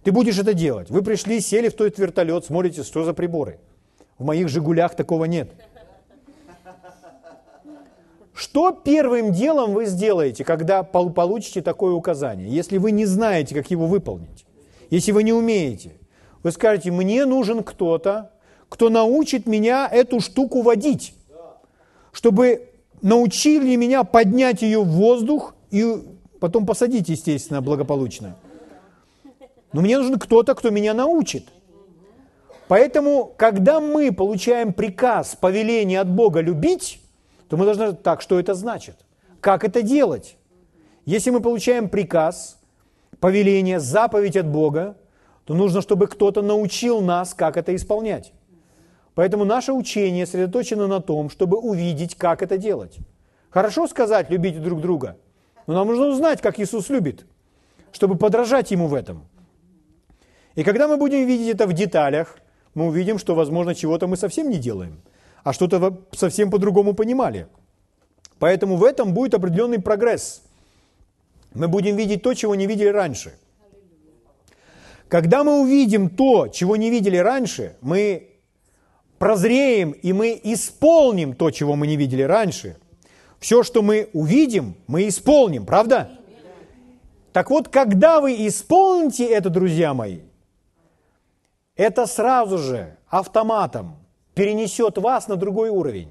Ты 0.04 0.12
будешь 0.12 0.38
это 0.38 0.54
делать. 0.54 0.88
Вы 0.88 1.02
пришли, 1.02 1.40
сели 1.40 1.68
в 1.68 1.74
тот 1.74 1.98
вертолет, 1.98 2.44
смотрите, 2.44 2.84
что 2.84 3.02
за 3.02 3.12
приборы. 3.12 3.58
В 4.18 4.24
моих 4.24 4.48
«Жигулях» 4.48 4.94
такого 4.94 5.24
нет. 5.24 5.50
Что 8.34 8.70
первым 8.70 9.32
делом 9.32 9.74
вы 9.74 9.86
сделаете, 9.86 10.44
когда 10.44 10.84
получите 10.84 11.60
такое 11.60 11.92
указание, 11.92 12.48
если 12.48 12.78
вы 12.78 12.92
не 12.92 13.04
знаете, 13.04 13.52
как 13.52 13.68
его 13.72 13.88
выполнить? 13.88 14.46
Если 14.90 15.10
вы 15.10 15.24
не 15.24 15.32
умеете, 15.32 15.94
вы 16.44 16.52
скажете, 16.52 16.92
мне 16.92 17.24
нужен 17.24 17.64
кто-то, 17.64 18.30
кто 18.68 18.90
научит 18.90 19.46
меня 19.46 19.88
эту 19.90 20.20
штуку 20.20 20.62
водить, 20.62 21.14
чтобы 22.12 22.68
научили 23.02 23.76
меня 23.76 24.04
поднять 24.04 24.62
ее 24.62 24.82
в 24.82 24.88
воздух 24.88 25.54
и 25.70 26.02
потом 26.40 26.66
посадить, 26.66 27.08
естественно, 27.08 27.60
благополучно. 27.60 28.36
Но 29.72 29.80
мне 29.80 29.98
нужен 29.98 30.18
кто-то, 30.18 30.54
кто 30.54 30.70
меня 30.70 30.94
научит. 30.94 31.48
Поэтому, 32.68 33.32
когда 33.36 33.80
мы 33.80 34.12
получаем 34.12 34.72
приказ, 34.72 35.36
повеление 35.40 36.00
от 36.00 36.10
Бога 36.10 36.40
любить, 36.40 37.00
то 37.48 37.56
мы 37.56 37.64
должны 37.64 37.92
так, 37.92 38.20
что 38.20 38.40
это 38.40 38.54
значит? 38.54 38.96
Как 39.40 39.64
это 39.64 39.82
делать? 39.82 40.36
Если 41.04 41.30
мы 41.30 41.40
получаем 41.40 41.88
приказ, 41.88 42.58
повеление, 43.20 43.78
заповедь 43.78 44.36
от 44.36 44.48
Бога, 44.48 44.96
то 45.44 45.54
нужно, 45.54 45.80
чтобы 45.80 46.08
кто-то 46.08 46.42
научил 46.42 47.00
нас, 47.00 47.34
как 47.34 47.56
это 47.56 47.74
исполнять. 47.76 48.32
Поэтому 49.16 49.46
наше 49.46 49.72
учение 49.72 50.26
сосредоточено 50.26 50.86
на 50.86 51.00
том, 51.00 51.30
чтобы 51.30 51.56
увидеть, 51.56 52.16
как 52.16 52.42
это 52.42 52.58
делать. 52.58 52.98
Хорошо 53.48 53.88
сказать 53.88 54.28
«любите 54.28 54.58
друг 54.58 54.82
друга», 54.82 55.16
но 55.66 55.72
нам 55.72 55.88
нужно 55.88 56.08
узнать, 56.08 56.42
как 56.42 56.60
Иисус 56.60 56.90
любит, 56.90 57.24
чтобы 57.92 58.18
подражать 58.18 58.70
Ему 58.72 58.88
в 58.88 58.94
этом. 58.94 59.26
И 60.54 60.62
когда 60.62 60.86
мы 60.86 60.98
будем 60.98 61.26
видеть 61.26 61.54
это 61.54 61.66
в 61.66 61.72
деталях, 61.72 62.38
мы 62.74 62.88
увидим, 62.88 63.18
что, 63.18 63.34
возможно, 63.34 63.74
чего-то 63.74 64.06
мы 64.06 64.18
совсем 64.18 64.50
не 64.50 64.58
делаем, 64.58 65.00
а 65.44 65.54
что-то 65.54 65.98
совсем 66.12 66.50
по-другому 66.50 66.92
понимали. 66.92 67.46
Поэтому 68.38 68.76
в 68.76 68.84
этом 68.84 69.14
будет 69.14 69.32
определенный 69.32 69.80
прогресс. 69.80 70.42
Мы 71.54 71.68
будем 71.68 71.96
видеть 71.96 72.22
то, 72.22 72.34
чего 72.34 72.54
не 72.54 72.66
видели 72.66 72.88
раньше. 72.88 73.32
Когда 75.08 75.42
мы 75.42 75.62
увидим 75.62 76.10
то, 76.10 76.48
чего 76.48 76.76
не 76.76 76.90
видели 76.90 77.16
раньше, 77.16 77.76
мы 77.80 78.35
прозреем 79.18 79.92
и 79.92 80.12
мы 80.12 80.38
исполним 80.42 81.34
то, 81.34 81.50
чего 81.50 81.76
мы 81.76 81.86
не 81.86 81.96
видели 81.96 82.22
раньше. 82.22 82.76
Все, 83.38 83.62
что 83.62 83.82
мы 83.82 84.08
увидим, 84.12 84.76
мы 84.86 85.08
исполним, 85.08 85.66
правда? 85.66 86.10
Так 87.32 87.50
вот, 87.50 87.68
когда 87.68 88.20
вы 88.20 88.46
исполните 88.46 89.26
это, 89.26 89.50
друзья 89.50 89.92
мои, 89.92 90.20
это 91.74 92.06
сразу 92.06 92.56
же 92.56 92.96
автоматом 93.08 93.96
перенесет 94.34 94.96
вас 94.98 95.28
на 95.28 95.36
другой 95.36 95.68
уровень. 95.68 96.08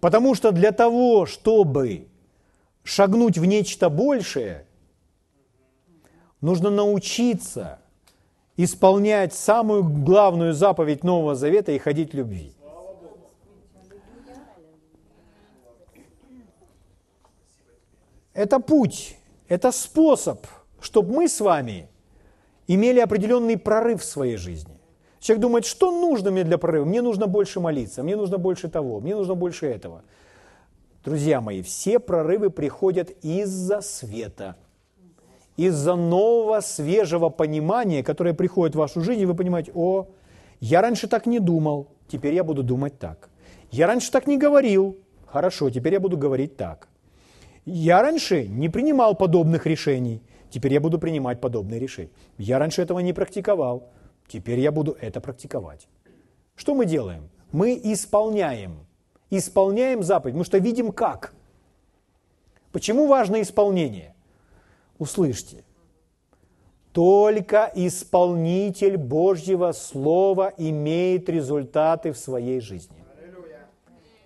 Потому 0.00 0.34
что 0.34 0.52
для 0.52 0.72
того, 0.72 1.26
чтобы 1.26 2.08
шагнуть 2.84 3.36
в 3.36 3.44
нечто 3.44 3.90
большее, 3.90 4.67
нужно 6.40 6.70
научиться 6.70 7.78
исполнять 8.56 9.34
самую 9.34 9.84
главную 9.84 10.52
заповедь 10.52 11.04
Нового 11.04 11.34
Завета 11.34 11.72
и 11.72 11.78
ходить 11.78 12.12
в 12.12 12.16
любви. 12.16 12.52
Это 18.34 18.60
путь, 18.60 19.16
это 19.48 19.72
способ, 19.72 20.46
чтобы 20.80 21.12
мы 21.12 21.28
с 21.28 21.40
вами 21.40 21.88
имели 22.68 23.00
определенный 23.00 23.58
прорыв 23.58 24.02
в 24.02 24.04
своей 24.04 24.36
жизни. 24.36 24.78
Человек 25.18 25.42
думает, 25.42 25.64
что 25.64 25.90
нужно 25.90 26.30
мне 26.30 26.44
для 26.44 26.58
прорыва? 26.58 26.84
Мне 26.84 27.02
нужно 27.02 27.26
больше 27.26 27.58
молиться, 27.58 28.04
мне 28.04 28.14
нужно 28.14 28.38
больше 28.38 28.68
того, 28.68 29.00
мне 29.00 29.16
нужно 29.16 29.34
больше 29.34 29.66
этого. 29.66 30.02
Друзья 31.04 31.40
мои, 31.40 31.62
все 31.62 31.98
прорывы 31.98 32.50
приходят 32.50 33.10
из-за 33.22 33.80
света, 33.80 34.56
из-за 35.58 35.96
нового, 35.96 36.60
свежего 36.60 37.30
понимания, 37.30 38.04
которое 38.04 38.32
приходит 38.32 38.76
в 38.76 38.78
вашу 38.78 39.00
жизнь, 39.00 39.22
и 39.22 39.26
вы 39.26 39.34
понимаете, 39.34 39.72
о, 39.74 40.06
я 40.60 40.80
раньше 40.80 41.08
так 41.08 41.26
не 41.26 41.40
думал, 41.40 41.88
теперь 42.06 42.34
я 42.34 42.44
буду 42.44 42.62
думать 42.62 42.98
так. 42.98 43.28
Я 43.72 43.88
раньше 43.88 44.12
так 44.12 44.28
не 44.28 44.38
говорил, 44.38 44.96
хорошо, 45.26 45.68
теперь 45.70 45.94
я 45.94 46.00
буду 46.00 46.16
говорить 46.16 46.56
так. 46.56 46.88
Я 47.64 48.02
раньше 48.02 48.46
не 48.46 48.68
принимал 48.68 49.16
подобных 49.16 49.66
решений, 49.66 50.22
теперь 50.48 50.72
я 50.74 50.80
буду 50.80 50.98
принимать 51.00 51.40
подобные 51.40 51.80
решения. 51.80 52.10
Я 52.38 52.60
раньше 52.60 52.82
этого 52.82 53.00
не 53.00 53.12
практиковал, 53.12 53.90
теперь 54.28 54.60
я 54.60 54.70
буду 54.70 54.96
это 55.00 55.20
практиковать. 55.20 55.88
Что 56.54 56.74
мы 56.74 56.86
делаем? 56.86 57.30
Мы 57.50 57.80
исполняем. 57.82 58.86
Исполняем 59.30 60.04
заповедь, 60.04 60.34
потому 60.34 60.44
что 60.44 60.58
видим 60.58 60.92
как. 60.92 61.34
Почему 62.70 63.08
важно 63.08 63.42
исполнение? 63.42 64.14
Услышьте. 64.98 65.64
Только 66.92 67.70
исполнитель 67.74 68.96
Божьего 68.96 69.72
Слова 69.72 70.52
имеет 70.56 71.28
результаты 71.28 72.12
в 72.12 72.18
своей 72.18 72.60
жизни. 72.60 72.96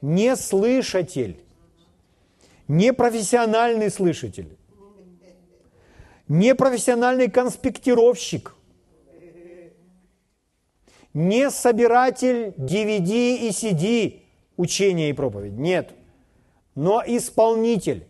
Не 0.00 0.36
слышатель 0.36 1.36
не 2.68 2.92
профессиональный 2.92 3.90
слышатель, 3.90 4.56
не 6.26 6.54
профессиональный 6.54 7.30
конспектировщик, 7.30 8.54
не 11.12 11.50
собиратель 11.50 12.54
DVD 12.56 13.36
и 13.36 13.50
CD 13.50 14.20
учения 14.56 15.10
и 15.10 15.12
проповедь. 15.12 15.52
Нет. 15.52 15.90
Но 16.74 17.02
исполнитель. 17.06 18.06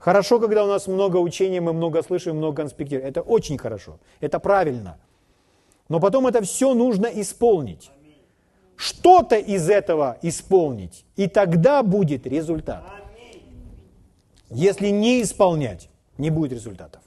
Хорошо, 0.00 0.40
когда 0.40 0.64
у 0.64 0.66
нас 0.66 0.86
много 0.86 1.18
учения, 1.18 1.60
мы 1.60 1.74
много 1.74 2.02
слышим, 2.02 2.36
много 2.36 2.62
конспектируем. 2.62 3.06
Это 3.06 3.20
очень 3.20 3.58
хорошо. 3.58 3.98
Это 4.20 4.38
правильно. 4.40 4.96
Но 5.90 6.00
потом 6.00 6.26
это 6.26 6.40
все 6.40 6.72
нужно 6.74 7.06
исполнить. 7.06 7.90
Что-то 8.76 9.36
из 9.36 9.68
этого 9.68 10.16
исполнить. 10.22 11.04
И 11.16 11.28
тогда 11.28 11.82
будет 11.82 12.26
результат. 12.26 12.82
Если 14.48 14.88
не 14.88 15.20
исполнять, 15.20 15.90
не 16.16 16.30
будет 16.30 16.52
результатов. 16.52 17.02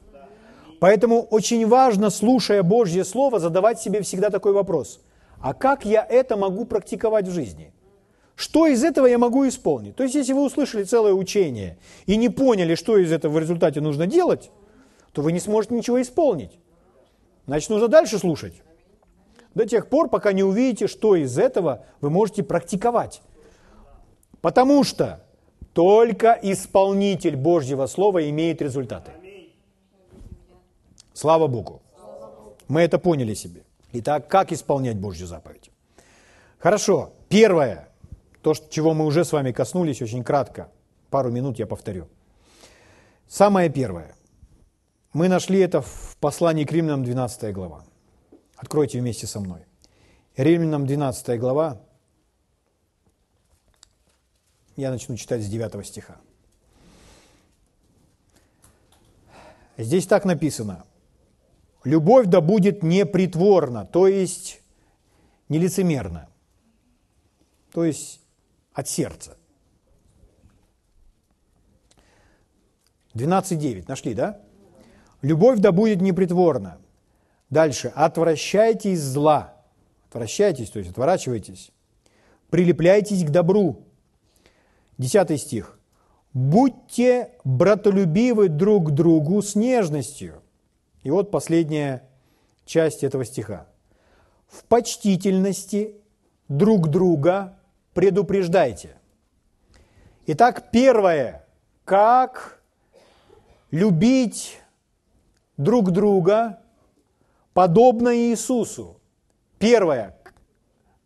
Поэтому 0.80 1.22
очень 1.32 1.66
важно, 1.68 2.12
слушая 2.12 2.62
Божье 2.62 3.04
Слово, 3.04 3.40
задавать 3.40 3.82
себе 3.82 4.02
всегда 4.02 4.30
такой 4.30 4.54
вопрос. 4.54 5.00
А 5.42 5.56
как 5.56 5.84
я 5.84 6.06
это 6.08 6.38
могу 6.38 6.66
практиковать 6.66 7.28
в 7.28 7.32
жизни? 7.32 7.74
Что 8.36 8.68
из 8.68 8.84
этого 8.84 9.06
я 9.06 9.18
могу 9.18 9.48
исполнить? 9.48 9.96
То 9.96 10.04
есть, 10.04 10.16
если 10.16 10.34
вы 10.34 10.44
услышали 10.44 10.84
целое 10.84 11.14
учение 11.14 11.78
и 12.06 12.16
не 12.18 12.30
поняли, 12.30 12.76
что 12.76 12.98
из 12.98 13.12
этого 13.12 13.34
в 13.34 13.40
результате 13.40 13.80
нужно 13.80 14.08
делать, 14.08 14.52
то 15.12 15.22
вы 15.22 15.32
не 15.32 15.40
сможете 15.40 15.76
ничего 15.76 16.02
исполнить. 16.02 16.52
Значит, 17.46 17.70
нужно 17.70 17.88
дальше 17.88 18.18
слушать. 18.18 18.54
До 19.54 19.68
тех 19.68 19.88
пор, 19.88 20.10
пока 20.10 20.34
не 20.34 20.44
увидите, 20.44 20.88
что 20.88 21.16
из 21.16 21.38
этого 21.38 21.86
вы 22.02 22.10
можете 22.10 22.42
практиковать. 22.42 23.22
Потому 24.42 24.84
что 24.84 25.24
только 25.74 26.38
исполнитель 26.42 27.36
Божьего 27.36 27.86
Слова 27.86 28.28
имеет 28.30 28.62
результаты. 28.62 29.12
Слава 31.14 31.48
Богу. 31.48 31.82
Мы 32.68 32.82
это 32.82 32.98
поняли 32.98 33.36
себе. 33.36 33.62
Итак, 33.92 34.28
как 34.28 34.52
исполнять 34.52 34.98
Божью 34.98 35.28
заповедь? 35.28 35.70
Хорошо. 36.58 37.12
Первое, 37.30 37.90
то, 38.44 38.54
чего 38.54 38.94
мы 38.94 39.06
уже 39.06 39.24
с 39.24 39.32
вами 39.32 39.54
коснулись 39.54 40.02
очень 40.02 40.24
кратко, 40.24 40.70
пару 41.10 41.32
минут 41.32 41.58
я 41.60 41.66
повторю. 41.66 42.10
Самое 43.26 43.70
первое. 43.70 44.16
Мы 45.14 45.30
нашли 45.30 45.60
это 45.60 45.82
в 45.82 46.18
послании 46.20 46.66
к 46.66 46.72
Римлянам 46.72 47.06
12 47.06 47.54
глава. 47.54 47.86
Откройте 48.58 49.00
вместе 49.00 49.28
со 49.28 49.40
мной. 49.40 49.66
Римлянам 50.36 50.86
12 50.86 51.40
глава, 51.40 51.82
я 54.76 54.92
начну 54.92 55.16
читать 55.16 55.42
с 55.42 55.48
9 55.48 55.86
стиха. 55.86 56.18
Здесь 59.78 60.06
так 60.06 60.26
написано. 60.26 60.84
Любовь 61.86 62.28
да 62.28 62.42
будет 62.42 62.84
непритворна, 62.84 63.86
то 63.86 64.08
есть 64.08 64.62
нелицемерна, 65.48 66.30
то 67.72 67.86
есть 67.86 68.23
от 68.74 68.88
сердца. 68.88 69.38
12.9. 73.14 73.86
Нашли, 73.88 74.14
да? 74.14 74.40
Любовь 75.22 75.60
да 75.60 75.72
будет 75.72 76.02
непритворна. 76.02 76.80
Дальше. 77.50 77.92
Отвращайтесь 77.96 79.00
зла. 79.00 79.54
Отвращайтесь, 80.10 80.70
то 80.70 80.80
есть 80.80 80.92
отворачивайтесь. 80.92 81.72
Прилепляйтесь 82.50 83.24
к 83.24 83.30
добру. 83.30 83.84
Десятый 84.98 85.38
стих. 85.38 85.80
«Будьте 86.34 87.30
братолюбивы 87.44 88.50
друг 88.50 88.88
к 88.88 88.92
другу 88.92 89.42
с 89.44 89.54
нежностью». 89.54 90.42
И 91.04 91.12
вот 91.12 91.30
последняя 91.30 92.10
часть 92.66 93.04
этого 93.04 93.24
стиха. 93.24 93.68
«В 94.48 94.64
почтительности 94.64 95.96
друг 96.48 96.90
друга 96.90 97.60
предупреждайте». 97.94 98.98
Итак, 100.26 100.72
первое. 100.72 101.46
Как 101.84 102.62
любить 103.72 104.62
друг 105.58 105.92
друга 105.92 106.60
подобно 107.54 108.16
Иисусу. 108.16 109.00
Первое. 109.60 110.18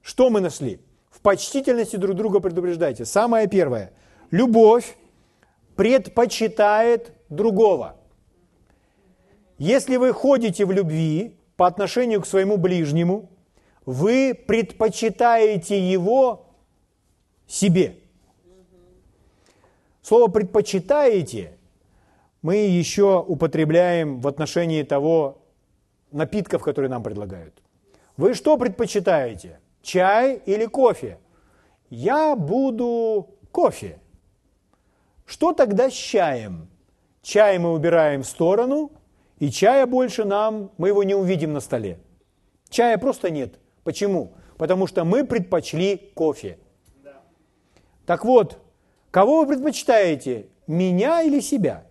Что 0.02 0.30
мы 0.30 0.40
нашли? 0.40 0.80
В 1.10 1.22
почтительности 1.22 1.96
друг 1.96 2.16
друга 2.16 2.40
предупреждайте. 2.40 3.06
Самое 3.06 3.48
первое. 3.48 3.92
Любовь 4.32 4.98
предпочитает 5.76 7.12
другого. 7.30 7.96
Если 9.58 9.98
вы 9.98 10.14
ходите 10.14 10.66
в 10.66 10.72
любви 10.72 11.38
по 11.56 11.66
отношению 11.66 12.22
к 12.22 12.28
своему 12.28 12.58
ближнему, 12.58 13.30
вы 13.86 14.34
предпочитаете 14.34 15.80
его 15.80 16.47
себе. 17.48 17.96
Слово 20.02 20.30
«предпочитаете» 20.30 21.58
мы 22.42 22.56
еще 22.56 23.24
употребляем 23.28 24.22
в 24.22 24.28
отношении 24.28 24.84
того 24.84 25.42
напитков, 26.12 26.62
которые 26.62 26.90
нам 26.90 27.04
предлагают. 27.04 27.62
Вы 28.16 28.34
что 28.34 28.58
предпочитаете? 28.58 29.60
Чай 29.82 30.42
или 30.46 30.66
кофе? 30.66 31.20
Я 31.90 32.36
буду 32.36 33.30
кофе. 33.52 34.00
Что 35.26 35.52
тогда 35.52 35.90
с 35.90 35.94
чаем? 35.94 36.70
Чай 37.22 37.60
мы 37.60 37.74
убираем 37.74 38.24
в 38.24 38.28
сторону, 38.28 38.92
и 39.40 39.50
чая 39.52 39.86
больше 39.86 40.24
нам, 40.24 40.72
мы 40.78 40.88
его 40.88 41.04
не 41.04 41.16
увидим 41.16 41.54
на 41.54 41.60
столе. 41.60 42.00
Чая 42.70 42.98
просто 42.98 43.30
нет. 43.30 43.60
Почему? 43.84 44.34
Потому 44.58 44.88
что 44.88 45.04
мы 45.04 45.26
предпочли 45.26 46.12
кофе. 46.16 46.58
Так 48.08 48.24
вот, 48.24 48.58
кого 49.12 49.42
вы 49.42 49.48
предпочитаете, 49.48 50.48
меня 50.66 51.24
или 51.24 51.42
себя? 51.42 51.84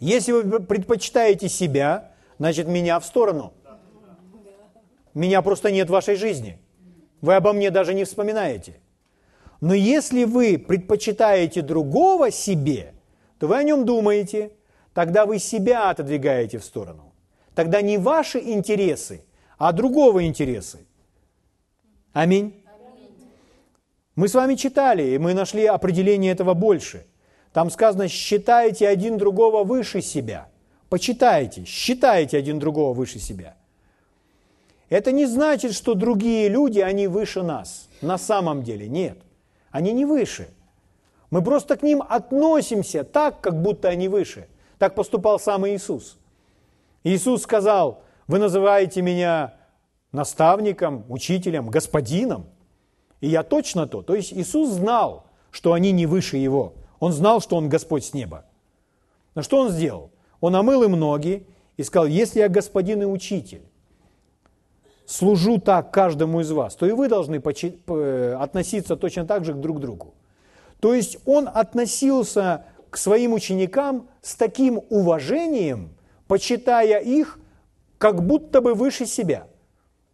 Если 0.00 0.32
вы 0.32 0.60
предпочитаете 0.60 1.50
себя, 1.50 2.12
значит 2.38 2.68
меня 2.68 2.98
в 2.98 3.04
сторону. 3.04 3.52
Меня 5.12 5.42
просто 5.42 5.70
нет 5.70 5.88
в 5.88 5.92
вашей 5.92 6.14
жизни. 6.14 6.58
Вы 7.20 7.34
обо 7.34 7.52
мне 7.52 7.70
даже 7.70 7.92
не 7.92 8.04
вспоминаете. 8.04 8.80
Но 9.60 9.74
если 9.74 10.24
вы 10.24 10.56
предпочитаете 10.56 11.60
другого 11.60 12.30
себе, 12.30 12.94
то 13.38 13.46
вы 13.46 13.56
о 13.56 13.62
нем 13.64 13.84
думаете, 13.84 14.52
тогда 14.94 15.26
вы 15.26 15.38
себя 15.38 15.90
отодвигаете 15.90 16.58
в 16.58 16.64
сторону. 16.64 17.12
Тогда 17.54 17.82
не 17.82 17.98
ваши 17.98 18.38
интересы, 18.38 19.22
а 19.58 19.72
другого 19.72 20.24
интересы. 20.24 20.86
Аминь. 22.14 22.64
Мы 24.18 24.26
с 24.26 24.34
вами 24.34 24.56
читали, 24.56 25.04
и 25.04 25.18
мы 25.18 25.32
нашли 25.32 25.64
определение 25.64 26.32
этого 26.32 26.52
больше. 26.52 27.06
Там 27.52 27.70
сказано, 27.70 28.08
считайте 28.08 28.88
один 28.88 29.16
другого 29.16 29.62
выше 29.62 30.02
себя. 30.02 30.48
Почитайте, 30.88 31.64
считайте 31.64 32.36
один 32.36 32.58
другого 32.58 32.94
выше 32.94 33.20
себя. 33.20 33.54
Это 34.88 35.12
не 35.12 35.24
значит, 35.24 35.72
что 35.72 35.94
другие 35.94 36.48
люди, 36.48 36.80
они 36.80 37.06
выше 37.06 37.44
нас. 37.44 37.88
На 38.02 38.18
самом 38.18 38.64
деле 38.64 38.88
нет. 38.88 39.18
Они 39.70 39.92
не 39.92 40.04
выше. 40.04 40.48
Мы 41.30 41.40
просто 41.40 41.76
к 41.76 41.84
ним 41.84 42.02
относимся 42.02 43.04
так, 43.04 43.40
как 43.40 43.62
будто 43.62 43.88
они 43.88 44.08
выше. 44.08 44.48
Так 44.78 44.96
поступал 44.96 45.38
сам 45.38 45.64
Иисус. 45.68 46.18
Иисус 47.04 47.42
сказал, 47.42 48.02
вы 48.26 48.40
называете 48.40 49.00
меня 49.00 49.54
наставником, 50.10 51.04
учителем, 51.08 51.68
господином– 51.68 52.46
и 53.20 53.28
я 53.28 53.42
точно 53.42 53.86
то. 53.86 54.02
То 54.02 54.14
есть 54.14 54.32
Иисус 54.32 54.70
знал, 54.70 55.24
что 55.50 55.72
они 55.72 55.92
не 55.92 56.06
выше 56.06 56.36
Его. 56.36 56.74
Он 57.00 57.12
знал, 57.12 57.40
что 57.40 57.56
Он 57.56 57.68
Господь 57.68 58.04
с 58.04 58.14
неба. 58.14 58.44
Но 59.34 59.42
что 59.42 59.60
Он 59.60 59.70
сделал? 59.70 60.10
Он 60.40 60.54
омыл 60.54 60.84
им 60.84 60.92
ноги 60.92 61.46
и 61.76 61.82
сказал, 61.82 62.06
если 62.06 62.40
я 62.40 62.48
господин 62.48 63.02
и 63.02 63.06
учитель, 63.06 63.62
служу 65.06 65.58
так 65.58 65.90
каждому 65.90 66.40
из 66.40 66.50
вас, 66.50 66.76
то 66.76 66.86
и 66.86 66.92
вы 66.92 67.08
должны 67.08 67.36
относиться 67.36 68.96
точно 68.96 69.26
так 69.26 69.44
же 69.44 69.54
друг 69.54 69.78
к 69.78 69.80
другу. 69.80 70.14
То 70.80 70.94
есть 70.94 71.18
он 71.24 71.48
относился 71.52 72.66
к 72.90 72.96
своим 72.96 73.32
ученикам 73.32 74.08
с 74.22 74.36
таким 74.36 74.80
уважением, 74.90 75.90
почитая 76.28 77.00
их 77.00 77.38
как 77.96 78.24
будто 78.24 78.60
бы 78.60 78.74
выше 78.74 79.06
себя. 79.06 79.48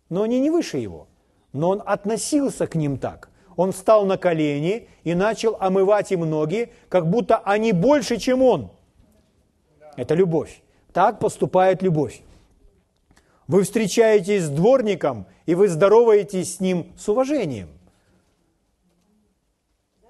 Но 0.08 0.22
они 0.22 0.40
не 0.40 0.50
выше 0.50 0.78
его– 0.78 1.08
но 1.54 1.70
он 1.70 1.82
относился 1.86 2.66
к 2.66 2.74
ним 2.74 2.98
так. 2.98 3.30
Он 3.56 3.72
встал 3.72 4.04
на 4.04 4.18
колени 4.18 4.88
и 5.04 5.14
начал 5.14 5.56
омывать 5.60 6.10
им 6.10 6.28
ноги, 6.28 6.72
как 6.88 7.08
будто 7.08 7.38
они 7.38 7.72
больше, 7.72 8.18
чем 8.18 8.42
он. 8.42 8.72
Это 9.96 10.14
любовь. 10.14 10.60
Так 10.92 11.20
поступает 11.20 11.80
любовь. 11.80 12.22
Вы 13.46 13.62
встречаетесь 13.62 14.42
с 14.42 14.48
дворником, 14.48 15.26
и 15.46 15.54
вы 15.54 15.68
здороваетесь 15.68 16.56
с 16.56 16.60
ним 16.60 16.92
с 16.98 17.08
уважением. 17.08 17.68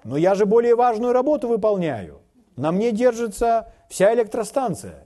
Но 0.03 0.17
я 0.17 0.33
же 0.33 0.45
более 0.47 0.75
важную 0.75 1.13
работу 1.13 1.47
выполняю. 1.47 2.21
На 2.55 2.71
мне 2.71 2.91
держится 2.91 3.71
вся 3.89 4.13
электростанция. 4.15 5.05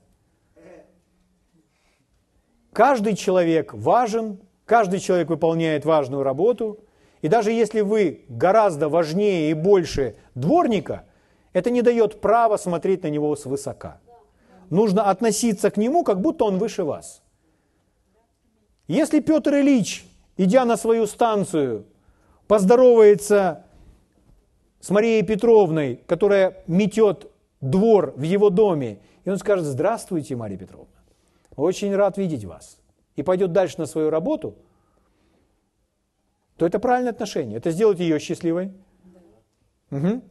Каждый 2.72 3.16
человек 3.16 3.74
важен 3.74 4.40
Каждый 4.70 5.00
человек 5.00 5.30
выполняет 5.30 5.84
важную 5.84 6.22
работу. 6.22 6.78
И 7.24 7.28
даже 7.28 7.52
если 7.52 7.82
вы 7.82 8.26
гораздо 8.30 8.88
важнее 8.88 9.50
и 9.50 9.56
больше 9.56 10.16
дворника, 10.36 11.06
это 11.54 11.72
не 11.72 11.82
дает 11.82 12.22
права 12.22 12.56
смотреть 12.58 13.02
на 13.02 13.08
него 13.08 13.36
свысока. 13.36 14.00
Нужно 14.70 15.10
относиться 15.10 15.72
к 15.72 15.78
нему, 15.78 16.04
как 16.04 16.22
будто 16.22 16.46
он 16.46 16.60
выше 16.60 16.84
вас. 16.84 17.24
Если 18.88 19.22
Петр 19.22 19.56
Ильич, 19.56 20.06
идя 20.38 20.66
на 20.66 20.78
свою 20.78 21.08
станцию, 21.08 21.86
поздоровается 22.48 23.66
с 24.80 24.92
Марией 24.92 25.24
Петровной, 25.24 26.00
которая 26.06 26.64
метет 26.68 27.32
двор 27.60 28.14
в 28.16 28.22
его 28.22 28.52
доме, 28.52 29.00
и 29.26 29.32
он 29.32 29.40
скажет, 29.40 29.66
здравствуйте, 29.66 30.36
Мария 30.36 30.60
Петровна, 30.60 30.94
очень 31.56 31.96
рад 31.96 32.20
видеть 32.20 32.46
вас 32.46 32.78
и 33.20 33.24
пойдет 33.24 33.52
дальше 33.52 33.76
на 33.80 33.86
свою 33.86 34.10
работу, 34.10 34.56
то 36.56 36.66
это 36.66 36.80
правильное 36.80 37.12
отношение. 37.12 37.58
Это 37.58 37.72
сделает 37.72 38.00
ее 38.00 38.18
счастливой. 38.18 38.72
Угу. 39.92 40.22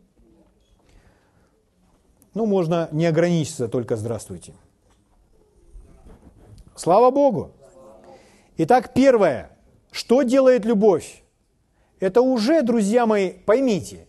Ну, 2.33 2.47
можно 2.47 2.89
не 2.93 3.05
ограничиться 3.05 3.69
только 3.69 3.97
«здравствуйте». 3.97 4.55
Слава 6.75 7.11
Богу! 7.11 7.51
Итак, 8.57 8.95
первое. 8.95 9.51
Что 9.93 10.23
делает 10.23 10.65
любовь? 10.65 11.23
Это 12.01 12.23
уже, 12.23 12.63
друзья 12.63 13.05
мои, 13.05 13.33
поймите. 13.33 14.07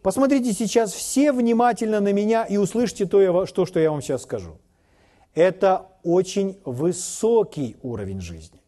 Посмотрите 0.00 0.54
сейчас 0.54 0.92
все 0.92 1.30
внимательно 1.30 2.00
на 2.00 2.12
меня 2.12 2.44
и 2.44 2.56
услышьте 2.56 3.04
то, 3.04 3.46
что 3.46 3.80
я 3.80 3.90
вам 3.90 4.00
сейчас 4.00 4.22
скажу. 4.22 4.58
Это 5.34 5.90
очень 6.04 6.58
высокий 6.64 7.76
уровень 7.82 8.20
жизни. 8.20 8.60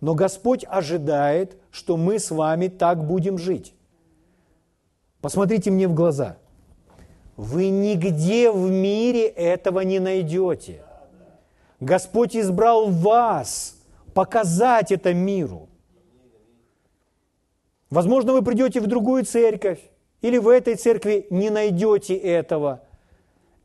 Но 0.00 0.14
Господь 0.14 0.64
ожидает, 0.68 1.56
что 1.70 1.96
мы 1.96 2.18
с 2.18 2.30
вами 2.30 2.68
так 2.68 3.06
будем 3.06 3.38
жить. 3.38 3.74
Посмотрите 5.20 5.70
мне 5.70 5.88
в 5.88 5.94
глаза. 5.94 6.36
Вы 7.36 7.68
нигде 7.68 8.50
в 8.50 8.70
мире 8.70 9.26
этого 9.26 9.80
не 9.80 9.98
найдете. 10.00 10.82
Господь 11.80 12.36
избрал 12.36 12.88
вас 12.90 13.76
показать 14.14 14.92
это 14.92 15.12
миру. 15.12 15.68
Возможно, 17.90 18.32
вы 18.32 18.42
придете 18.42 18.80
в 18.80 18.86
другую 18.86 19.24
церковь, 19.24 19.80
или 20.22 20.38
в 20.38 20.48
этой 20.48 20.74
церкви 20.74 21.26
не 21.30 21.50
найдете 21.50 22.16
этого. 22.16 22.82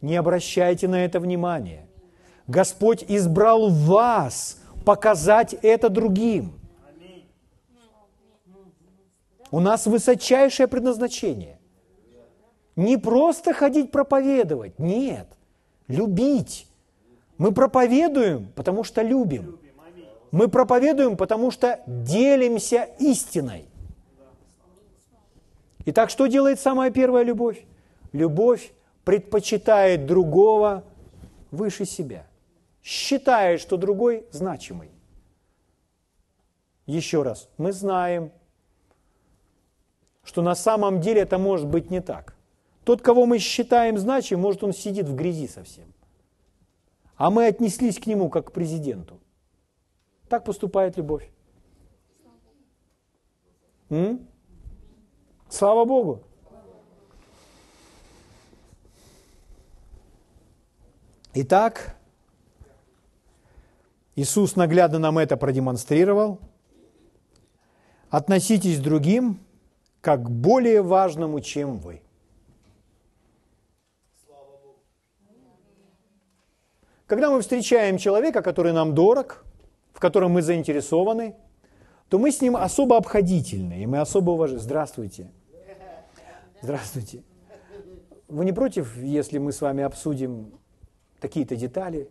Не 0.01 0.15
обращайте 0.15 0.87
на 0.87 1.05
это 1.05 1.19
внимания. 1.19 1.87
Господь 2.51 3.05
избрал 3.07 3.69
вас 3.69 4.57
показать 4.83 5.53
это 5.61 5.87
другим. 5.87 6.51
У 9.51 9.61
нас 9.61 9.85
высочайшее 9.85 10.67
предназначение. 10.67 11.59
Не 12.75 12.97
просто 12.97 13.53
ходить 13.53 13.91
проповедовать, 13.91 14.79
нет, 14.79 15.27
любить. 15.87 16.67
Мы 17.37 17.53
проповедуем, 17.53 18.51
потому 18.53 18.83
что 18.83 19.01
любим. 19.01 19.57
Мы 20.31 20.49
проповедуем, 20.49 21.15
потому 21.15 21.51
что 21.51 21.79
делимся 21.87 22.89
истиной. 22.99 23.65
Итак, 25.85 26.09
что 26.09 26.27
делает 26.27 26.59
самая 26.59 26.91
первая 26.91 27.23
любовь? 27.23 27.63
Любовь 28.11 28.73
предпочитает 29.05 30.05
другого 30.05 30.83
выше 31.51 31.85
себя. 31.85 32.25
Считает, 32.84 33.62
что 33.62 33.78
другой 33.78 34.26
значимый. 34.32 34.91
Еще 36.86 37.22
раз, 37.22 37.50
мы 37.58 37.72
знаем, 37.72 38.32
что 40.24 40.41
на 40.41 40.56
самом 40.56 41.00
деле 41.00 41.22
это 41.22 41.38
может 41.38 41.67
быть 41.67 41.89
не 41.91 42.02
так. 42.02 42.36
Тот, 42.84 43.02
кого 43.02 43.26
мы 43.26 43.38
считаем 43.38 43.98
значимым, 43.98 44.41
может, 44.41 44.63
он 44.63 44.74
сидит 44.74 45.08
в 45.08 45.15
грязи 45.15 45.48
совсем. 45.48 45.94
А 47.15 47.30
мы 47.30 47.46
отнеслись 47.46 48.00
к 48.00 48.08
нему 48.08 48.30
как 48.30 48.48
к 48.48 48.52
президенту. 48.52 49.20
Так 50.28 50.44
поступает 50.44 50.98
любовь. 50.98 51.30
М? 53.89 54.28
Слава 55.50 55.86
Богу. 55.86 56.24
Итак, 61.34 61.96
Иисус 64.15 64.56
наглядно 64.56 65.00
нам 65.00 65.17
это 65.17 65.38
продемонстрировал. 65.38 66.39
Относитесь 68.10 68.80
к 68.80 68.84
другим 68.84 69.39
как 70.02 70.24
к 70.24 70.30
более 70.30 70.82
важному, 70.82 71.39
чем 71.39 71.78
вы. 71.78 72.02
Когда 77.06 77.30
мы 77.30 77.41
встречаем 77.41 77.97
человека, 77.97 78.41
который 78.41 78.74
нам 78.74 78.95
дорог, 78.95 79.45
в 79.93 80.00
котором 80.00 80.32
мы 80.32 80.41
заинтересованы, 80.41 81.36
то 82.10 82.19
мы 82.19 82.32
с 82.32 82.41
ним 82.41 82.58
особо 82.58 82.97
обходительны, 82.97 83.84
и 83.84 83.86
мы 83.86 84.00
особо 84.00 84.32
уважаем. 84.32 84.62
Здравствуйте. 84.62 85.30
Здравствуйте. 86.62 87.24
Вы 88.28 88.45
не 88.45 88.54
против, 88.54 88.95
если 88.97 89.39
мы 89.39 89.52
с 89.52 89.62
вами 89.62 89.84
обсудим 89.84 90.54
такие-то 91.19 91.56
детали? 91.56 92.10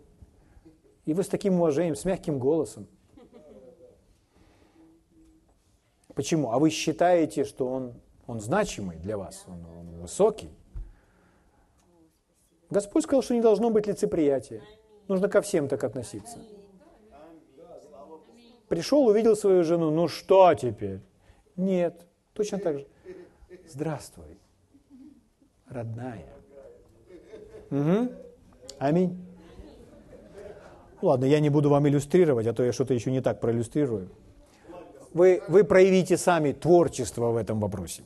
И 1.10 1.12
вы 1.12 1.24
с 1.24 1.26
таким 1.26 1.54
уважением, 1.54 1.96
с 1.96 2.04
мягким 2.04 2.38
голосом. 2.38 2.86
Почему? 6.14 6.52
А 6.52 6.60
вы 6.60 6.70
считаете, 6.70 7.42
что 7.42 7.66
он, 7.66 7.94
он 8.28 8.40
значимый 8.40 8.96
для 8.96 9.18
вас, 9.18 9.44
он, 9.48 9.66
он 9.66 10.00
высокий? 10.02 10.50
Господь 12.70 13.02
сказал, 13.02 13.22
что 13.22 13.34
не 13.34 13.40
должно 13.40 13.70
быть 13.70 13.88
лицеприятия. 13.88 14.62
Нужно 15.08 15.28
ко 15.28 15.42
всем 15.42 15.66
так 15.66 15.82
относиться. 15.82 16.38
Пришел, 18.68 19.04
увидел 19.04 19.34
свою 19.34 19.64
жену, 19.64 19.90
ну 19.90 20.06
что 20.06 20.54
теперь? 20.54 21.00
Нет, 21.56 22.06
точно 22.34 22.58
так 22.58 22.78
же. 22.78 22.86
Здравствуй, 23.66 24.38
родная. 25.66 26.28
Угу. 27.72 28.12
Аминь. 28.78 29.29
Ладно, 31.02 31.24
я 31.24 31.40
не 31.40 31.50
буду 31.50 31.70
вам 31.70 31.88
иллюстрировать, 31.88 32.46
а 32.46 32.52
то 32.52 32.62
я 32.62 32.72
что-то 32.72 32.94
еще 32.94 33.10
не 33.10 33.20
так 33.20 33.40
проиллюстрирую. 33.40 34.10
Вы, 35.14 35.42
вы 35.48 35.64
проявите 35.64 36.16
сами 36.16 36.52
творчество 36.52 37.30
в 37.30 37.36
этом 37.36 37.60
вопросе. 37.60 38.02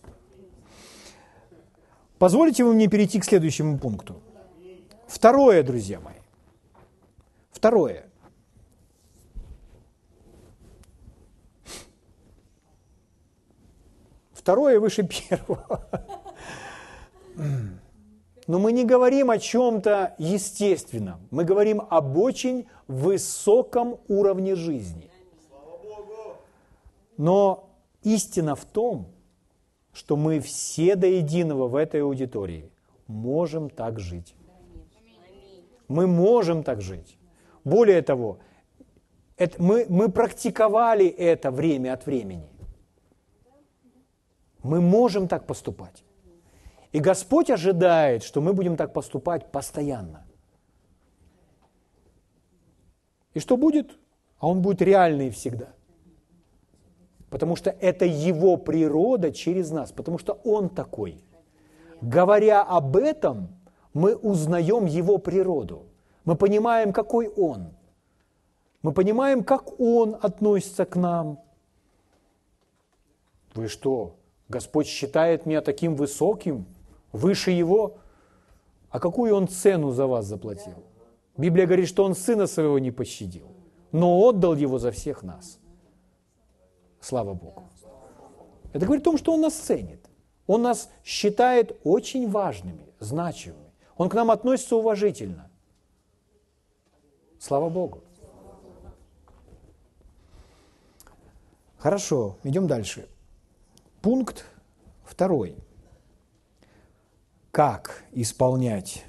Позволите 2.18 2.64
вы 2.64 2.74
мне 2.74 2.88
перейти 2.88 3.20
к 3.20 3.24
следующему 3.24 3.78
пункту. 3.78 4.22
Второе, 5.08 5.62
друзья 5.62 6.00
мои. 6.00 6.14
Второе. 7.50 8.06
Второе 14.32 14.78
выше 14.78 15.02
первого. 15.28 15.88
Но 18.46 18.58
мы 18.58 18.72
не 18.72 18.84
говорим 18.84 19.30
о 19.30 19.38
чем-то 19.38 20.14
естественном. 20.18 21.20
Мы 21.30 21.44
говорим 21.44 21.80
об 21.88 22.16
очень 22.18 22.66
высоком 22.86 23.98
уровне 24.08 24.54
жизни. 24.54 25.10
Но 27.16 27.70
истина 28.02 28.54
в 28.54 28.64
том, 28.64 29.06
что 29.92 30.16
мы 30.16 30.40
все 30.40 30.96
до 30.96 31.06
единого 31.06 31.68
в 31.68 31.76
этой 31.76 32.02
аудитории 32.02 32.70
можем 33.06 33.70
так 33.70 33.98
жить. 33.98 34.34
Мы 35.88 36.06
можем 36.06 36.64
так 36.64 36.80
жить. 36.82 37.16
Более 37.62 38.02
того, 38.02 38.38
это, 39.36 39.62
мы, 39.62 39.86
мы 39.88 40.10
практиковали 40.10 41.06
это 41.06 41.50
время 41.50 41.94
от 41.94 42.04
времени. 42.06 42.48
Мы 44.62 44.80
можем 44.80 45.28
так 45.28 45.46
поступать. 45.46 46.04
И 46.94 47.00
Господь 47.00 47.50
ожидает, 47.50 48.22
что 48.22 48.40
мы 48.40 48.52
будем 48.52 48.76
так 48.76 48.92
поступать 48.92 49.50
постоянно. 49.50 50.24
И 53.34 53.40
что 53.40 53.56
будет? 53.56 53.98
А 54.38 54.46
Он 54.46 54.62
будет 54.62 54.80
реальный 54.80 55.30
всегда. 55.30 55.70
Потому 57.30 57.56
что 57.56 57.70
это 57.70 58.04
Его 58.04 58.56
природа 58.56 59.32
через 59.32 59.72
нас, 59.72 59.90
потому 59.90 60.18
что 60.18 60.34
Он 60.44 60.68
такой. 60.68 61.24
Говоря 62.00 62.62
об 62.62 62.96
этом, 62.96 63.48
мы 63.92 64.14
узнаем 64.14 64.86
Его 64.86 65.18
природу. 65.18 65.86
Мы 66.24 66.36
понимаем, 66.36 66.92
какой 66.92 67.26
Он. 67.26 67.74
Мы 68.82 68.92
понимаем, 68.92 69.42
как 69.42 69.80
Он 69.80 70.16
относится 70.22 70.84
к 70.84 70.94
нам. 70.94 71.40
Вы 73.52 73.66
что, 73.66 74.14
Господь 74.48 74.86
считает 74.86 75.44
меня 75.44 75.60
таким 75.60 75.96
высоким, 75.96 76.66
выше 77.14 77.52
Его? 77.52 77.96
А 78.90 79.00
какую 79.00 79.34
Он 79.34 79.48
цену 79.48 79.92
за 79.92 80.06
вас 80.06 80.26
заплатил? 80.26 80.84
Библия 81.36 81.66
говорит, 81.66 81.88
что 81.88 82.04
Он 82.04 82.14
Сына 82.14 82.46
Своего 82.46 82.78
не 82.78 82.90
пощадил, 82.90 83.46
но 83.92 84.18
отдал 84.18 84.54
Его 84.54 84.78
за 84.78 84.90
всех 84.90 85.22
нас. 85.22 85.58
Слава 87.00 87.34
Богу. 87.34 87.64
Это 88.72 88.84
говорит 88.84 89.02
о 89.02 89.10
том, 89.10 89.18
что 89.18 89.32
Он 89.32 89.40
нас 89.40 89.54
ценит. 89.54 90.04
Он 90.46 90.62
нас 90.62 90.90
считает 91.04 91.78
очень 91.84 92.30
важными, 92.30 92.92
значимыми. 93.00 93.72
Он 93.96 94.08
к 94.08 94.14
нам 94.14 94.30
относится 94.30 94.76
уважительно. 94.76 95.50
Слава 97.38 97.68
Богу. 97.68 98.02
Хорошо, 101.78 102.36
идем 102.42 102.66
дальше. 102.66 103.08
Пункт 104.02 104.46
второй. 105.04 105.56
Как 107.54 108.02
исполнять 108.10 109.04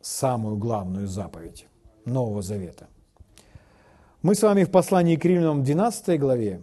самую 0.00 0.56
главную 0.56 1.08
заповедь 1.08 1.66
Нового 2.04 2.42
Завета? 2.42 2.86
Мы 4.22 4.36
с 4.36 4.42
вами 4.42 4.62
в 4.62 4.70
послании 4.70 5.16
к 5.16 5.24
Римлянам 5.24 5.62
в 5.62 5.64
12 5.64 6.20
главе. 6.20 6.60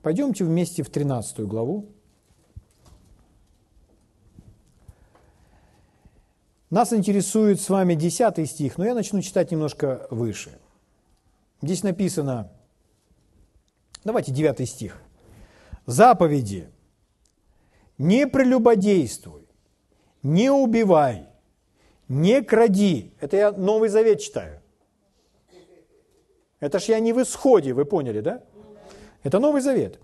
Пойдемте 0.00 0.46
вместе 0.46 0.82
в 0.82 0.88
13 0.88 1.40
главу. 1.40 1.90
Нас 6.70 6.94
интересует 6.94 7.60
с 7.60 7.68
вами 7.68 7.94
10 7.94 8.48
стих, 8.48 8.78
но 8.78 8.86
я 8.86 8.94
начну 8.94 9.20
читать 9.20 9.50
немножко 9.50 10.06
выше. 10.10 10.58
Здесь 11.60 11.82
написано, 11.82 12.50
давайте 14.04 14.32
9 14.32 14.66
стих. 14.66 15.02
Заповеди. 15.84 16.70
Не 17.98 18.26
прелюбодействуй, 18.26 19.43
не 20.24 20.50
убивай, 20.50 21.28
не 22.08 22.42
кради. 22.42 23.12
Это 23.20 23.36
я 23.36 23.52
Новый 23.52 23.88
Завет 23.88 24.20
читаю. 24.20 24.60
Это 26.58 26.80
ж 26.80 26.84
я 26.86 26.98
не 26.98 27.12
в 27.12 27.22
исходе, 27.22 27.72
вы 27.72 27.84
поняли, 27.84 28.20
да? 28.20 28.42
Это 29.22 29.38
Новый 29.38 29.60
Завет. 29.60 30.00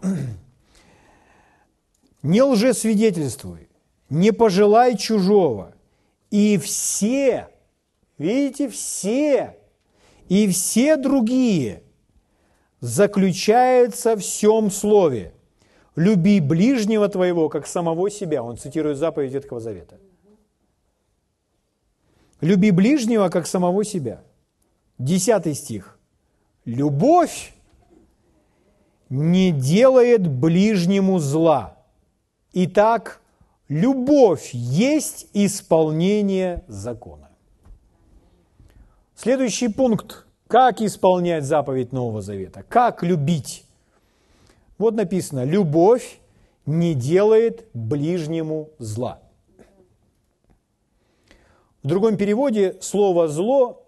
Не 2.23 2.43
лжесвидетельствуй, 2.43 3.69
не 4.09 4.31
пожелай 4.31 4.97
чужого– 4.97 5.75
и 6.31 6.59
все, 6.59 7.49
видите, 8.17 8.69
все, 8.69 9.57
и 10.29 10.49
все 10.49 10.97
другие 10.97 11.83
заключаются 12.81 14.15
в 14.15 14.21
всем 14.21 14.71
слове. 14.71 15.35
Люби 15.97 16.41
ближнего 16.41 17.09
твоего, 17.09 17.49
как 17.49 17.67
самого 17.67 18.11
себя. 18.11 18.43
Он 18.43 18.57
цитирует 18.57 18.97
заповедь 18.97 19.33
Ветхого 19.33 19.61
Завета. 19.61 19.99
Люби 22.41 22.71
ближнего, 22.71 23.29
как 23.29 23.47
самого 23.47 23.85
себя. 23.85 24.23
Десятый 24.99 25.55
стих. 25.55 25.99
Любовь 26.65 27.55
не 29.09 29.53
делает 29.53 30.27
ближнему 30.27 31.19
зла. 31.19 31.77
Итак, 32.53 33.21
Любовь 33.71 34.51
есть 34.53 35.29
исполнение 35.33 36.65
закона. 36.67 37.31
Следующий 39.15 39.69
пункт. 39.69 40.27
Как 40.49 40.81
исполнять 40.81 41.45
заповедь 41.45 41.93
Нового 41.93 42.21
Завета? 42.21 42.65
Как 42.69 43.05
любить? 43.05 43.65
Вот 44.77 44.97
написано, 44.97 45.45
любовь 45.45 46.19
не 46.67 46.95
делает 46.95 47.65
ближнему 47.73 48.71
зла. 48.81 49.21
В 51.83 51.87
другом 51.87 52.17
переводе 52.19 52.77
слово 52.81 53.29
«зло» 53.29 53.87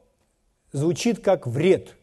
звучит 0.73 1.23
как 1.23 1.47
«вред». 1.47 1.95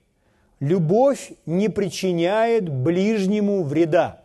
Любовь 0.60 1.32
не 1.46 1.70
причиняет 1.70 2.70
ближнему 2.70 3.64
вреда. 3.64 4.22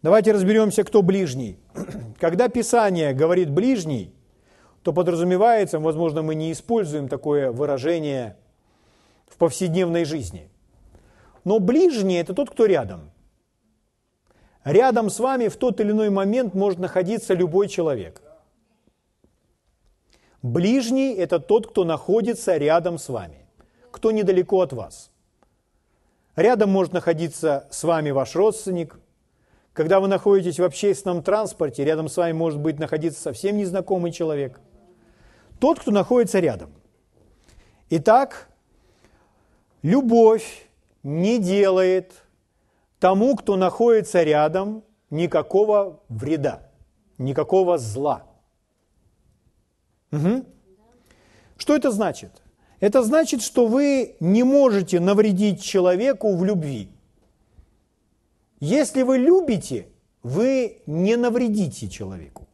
Давайте 0.00 0.32
разберемся, 0.32 0.84
кто 0.84 1.02
ближний. 1.02 1.58
Когда 2.20 2.48
Писание 2.48 3.12
говорит 3.12 3.50
«ближний», 3.50 4.14
то 4.82 4.92
подразумевается, 4.92 5.80
возможно, 5.80 6.22
мы 6.22 6.36
не 6.36 6.52
используем 6.52 7.08
такое 7.08 7.50
выражение 7.50 8.36
в 9.26 9.36
повседневной 9.36 10.04
жизни. 10.04 10.48
Но 11.44 11.58
ближний– 11.58 12.14
это 12.20 12.32
тот, 12.32 12.50
кто 12.50 12.66
рядом. 12.66 13.10
Рядом 14.64 15.10
с 15.10 15.18
вами 15.18 15.48
в 15.48 15.56
тот 15.56 15.80
или 15.80 15.90
иной 15.90 16.10
момент 16.10 16.54
может 16.54 16.78
находиться 16.78 17.34
любой 17.34 17.68
человек. 17.68 18.22
Ближний– 20.46 21.12
это 21.16 21.40
тот, 21.40 21.66
кто 21.66 21.82
находится 21.82 22.56
рядом 22.56 22.98
с 22.98 23.08
вами, 23.08 23.48
кто 23.90 24.12
недалеко 24.12 24.60
от 24.60 24.72
вас. 24.72 25.10
Рядом 26.36 26.70
может 26.70 26.92
находиться 26.92 27.66
с 27.72 27.82
вами 27.82 28.10
ваш 28.12 28.36
родственник. 28.36 29.00
Когда 29.72 29.98
вы 29.98 30.06
находитесь 30.06 30.60
в 30.60 30.62
общественном 30.62 31.24
транспорте, 31.24 31.84
рядом 31.84 32.08
с 32.08 32.16
вами 32.16 32.30
может 32.30 32.60
быть 32.60 32.78
находиться 32.78 33.20
совсем 33.20 33.56
незнакомый 33.56 34.12
человек. 34.12 34.60
Тот, 35.58 35.80
кто 35.80 35.90
находится 35.90 36.38
рядом. 36.38 36.70
Итак, 37.90 38.48
любовь 39.82 40.68
не 41.02 41.40
делает 41.40 42.12
тому, 43.00 43.34
кто 43.34 43.56
находится 43.56 44.22
рядом, 44.22 44.84
никакого 45.10 46.02
вреда, 46.08 46.70
никакого 47.18 47.78
зла. 47.78 48.35
Угу. 50.16 50.44
Что 51.56 51.74
это 51.74 51.90
значит? 51.90 52.30
Это 52.80 53.02
значит, 53.02 53.42
что 53.42 53.66
вы 53.66 54.16
не 54.20 54.42
можете 54.42 55.00
навредить 55.00 55.62
человеку 55.62 56.36
в 56.36 56.44
любви. 56.44 56.88
Если 58.60 59.02
вы 59.02 59.18
любите, 59.18 59.86
вы 60.22 60.78
не 60.86 61.16
навредите 61.16 61.88
человеку. 61.88 62.46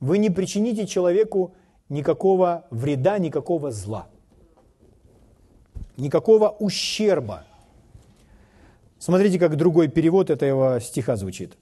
Вы 0.00 0.18
не 0.18 0.30
причините 0.30 0.86
человеку 0.86 1.54
никакого 1.88 2.66
вреда, 2.70 3.18
никакого 3.18 3.70
зла, 3.70 4.06
никакого 5.96 6.48
ущерба. 6.48 7.44
Смотрите, 8.98 9.38
как 9.38 9.56
другой 9.56 9.88
перевод 9.88 10.30
этого 10.30 10.80
стиха 10.80 11.16
звучит. 11.16 11.56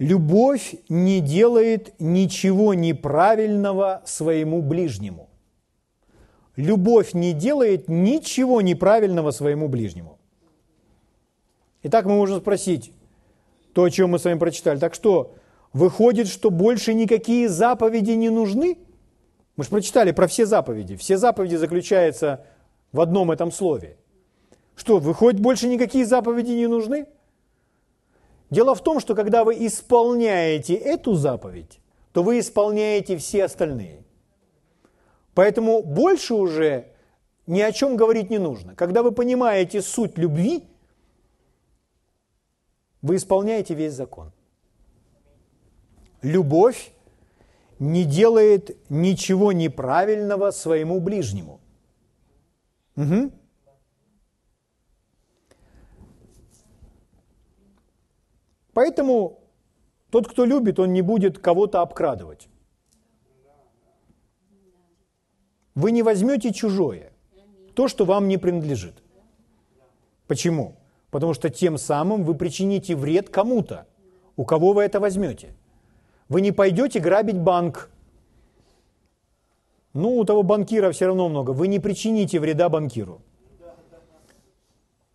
Любовь 0.00 0.76
не 0.88 1.20
делает 1.20 1.92
ничего 1.98 2.72
неправильного 2.72 4.00
своему 4.06 4.62
ближнему. 4.62 5.28
Любовь 6.56 7.12
не 7.12 7.34
делает 7.34 7.86
ничего 7.86 8.62
неправильного 8.62 9.30
своему 9.30 9.68
ближнему. 9.68 10.18
Итак, 11.82 12.06
мы 12.06 12.12
можем 12.12 12.40
спросить 12.40 12.94
то, 13.74 13.84
о 13.84 13.90
чем 13.90 14.12
мы 14.12 14.18
с 14.18 14.24
вами 14.24 14.38
прочитали. 14.38 14.78
Так 14.78 14.94
что, 14.94 15.34
выходит, 15.74 16.28
что 16.28 16.48
больше 16.48 16.94
никакие 16.94 17.50
заповеди 17.50 18.12
не 18.12 18.30
нужны? 18.30 18.78
Мы 19.56 19.64
же 19.64 19.70
прочитали 19.70 20.12
про 20.12 20.28
все 20.28 20.46
заповеди. 20.46 20.96
Все 20.96 21.18
заповеди 21.18 21.56
заключаются 21.56 22.46
в 22.92 23.02
одном 23.02 23.30
этом 23.30 23.52
слове. 23.52 23.98
Что, 24.76 24.96
выходит, 24.96 25.42
больше 25.42 25.68
никакие 25.68 26.06
заповеди 26.06 26.52
не 26.52 26.68
нужны? 26.68 27.06
Дело 28.50 28.74
в 28.74 28.82
том, 28.82 29.00
что 29.00 29.14
когда 29.14 29.44
вы 29.44 29.66
исполняете 29.66 30.74
эту 30.74 31.14
заповедь, 31.14 31.80
то 32.12 32.22
вы 32.22 32.40
исполняете 32.40 33.16
все 33.16 33.44
остальные. 33.44 34.04
Поэтому 35.34 35.82
больше 35.82 36.34
уже 36.34 36.88
ни 37.46 37.60
о 37.60 37.72
чем 37.72 37.96
говорить 37.96 38.30
не 38.30 38.38
нужно. 38.38 38.74
Когда 38.74 39.02
вы 39.02 39.12
понимаете 39.12 39.80
суть 39.80 40.18
любви, 40.18 40.64
вы 43.02 43.16
исполняете 43.16 43.74
весь 43.74 43.92
закон. 43.92 44.32
Любовь 46.22 46.92
не 47.78 48.04
делает 48.04 48.76
ничего 48.90 49.52
неправильного 49.52 50.50
своему 50.50 51.00
ближнему. 51.00 51.60
Угу. 52.96 53.30
Поэтому 58.80 59.40
тот, 60.08 60.26
кто 60.26 60.46
любит, 60.46 60.78
он 60.78 60.94
не 60.94 61.02
будет 61.02 61.38
кого-то 61.38 61.82
обкрадывать. 61.82 62.48
Вы 65.74 65.90
не 65.90 66.02
возьмете 66.02 66.50
чужое, 66.50 67.12
то, 67.74 67.88
что 67.88 68.06
вам 68.06 68.26
не 68.26 68.38
принадлежит. 68.38 69.02
Почему? 70.26 70.76
Потому 71.10 71.34
что 71.34 71.50
тем 71.50 71.76
самым 71.76 72.24
вы 72.24 72.34
причините 72.34 72.96
вред 72.96 73.28
кому-то, 73.28 73.86
у 74.36 74.46
кого 74.46 74.72
вы 74.72 74.84
это 74.84 74.98
возьмете. 74.98 75.54
Вы 76.30 76.40
не 76.40 76.50
пойдете 76.50 77.00
грабить 77.00 77.38
банк. 77.38 77.90
Ну, 79.92 80.16
у 80.16 80.24
того 80.24 80.42
банкира 80.42 80.90
все 80.90 81.08
равно 81.08 81.28
много. 81.28 81.50
Вы 81.50 81.68
не 81.68 81.80
причините 81.80 82.40
вреда 82.40 82.70
банкиру. 82.70 83.20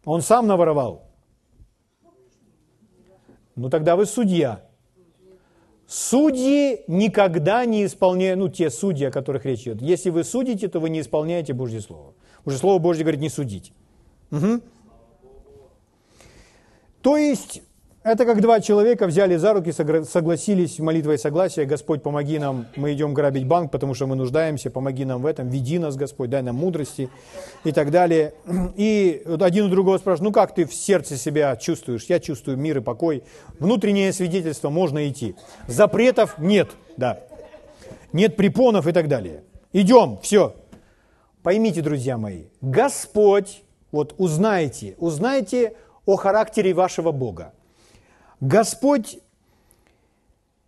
Он 0.06 0.22
сам 0.22 0.46
наворовал. 0.46 1.15
Ну 3.56 3.70
тогда 3.70 3.96
вы 3.96 4.06
судья. 4.06 4.66
Судьи 5.88 6.84
никогда 6.88 7.66
не 7.66 7.86
исполняют, 7.86 8.40
ну 8.40 8.50
те 8.50 8.70
судьи, 8.70 9.06
о 9.06 9.12
которых 9.12 9.46
речь 9.46 9.62
идет. 9.62 9.82
Если 9.82 10.10
вы 10.10 10.24
судите, 10.24 10.68
то 10.68 10.80
вы 10.80 10.90
не 10.90 11.02
исполняете 11.02 11.54
Божье 11.54 11.80
Слово. 11.80 12.14
Уже 12.44 12.58
Слово 12.58 12.80
Божье 12.80 13.04
говорит 13.04 13.22
не 13.22 13.30
судить. 13.30 13.72
Угу. 14.32 14.62
То 17.02 17.18
есть 17.18 17.62
это 18.06 18.26
как 18.26 18.40
два 18.40 18.62
человека 18.62 19.08
взяли 19.08 19.36
за 19.36 19.54
руки, 19.54 19.72
согласились 19.72 20.78
молитвой 20.78 21.18
согласия, 21.18 21.66
Господь, 21.66 22.04
помоги 22.04 22.38
нам, 22.38 22.68
мы 22.76 22.94
идем 22.94 23.16
грабить 23.16 23.48
банк, 23.48 23.72
потому 23.72 23.96
что 23.96 24.06
мы 24.06 24.16
нуждаемся, 24.16 24.70
помоги 24.70 25.06
нам 25.06 25.24
в 25.24 25.26
этом, 25.26 25.50
веди 25.50 25.80
нас, 25.80 25.96
Господь, 25.96 26.30
дай 26.30 26.44
нам 26.44 26.56
мудрости 26.56 27.10
и 27.64 27.72
так 27.72 27.90
далее. 27.90 28.36
И 28.76 29.24
один 29.40 29.66
у 29.66 29.70
другого 29.70 29.98
спрашивает, 29.98 30.30
ну 30.30 30.32
как 30.32 30.54
ты 30.54 30.66
в 30.66 30.74
сердце 30.74 31.18
себя 31.18 31.56
чувствуешь? 31.56 32.06
Я 32.08 32.20
чувствую 32.20 32.58
мир 32.58 32.78
и 32.78 32.82
покой. 32.82 33.24
Внутреннее 33.58 34.14
свидетельство, 34.14 34.70
можно 34.70 35.10
идти. 35.10 35.36
Запретов 35.68 36.38
нет, 36.38 36.70
да. 36.98 37.22
Нет 38.14 38.36
препонов 38.36 38.86
и 38.86 38.92
так 38.92 39.08
далее. 39.08 39.44
Идем, 39.74 40.20
все. 40.22 40.54
Поймите, 41.42 41.82
друзья 41.82 42.20
мои, 42.20 42.44
Господь, 42.62 43.64
вот 43.92 44.14
узнайте, 44.20 44.94
узнайте 45.00 45.74
о 46.06 46.18
характере 46.18 46.72
вашего 46.76 47.12
Бога. 47.12 47.55
Господь 48.42 49.20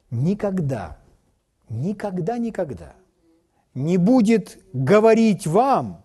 никогда, 0.09 0.97
никогда, 1.69 2.37
никогда 2.37 2.93
не 3.73 3.97
будет 3.97 4.59
говорить 4.73 5.45
вам, 5.45 6.03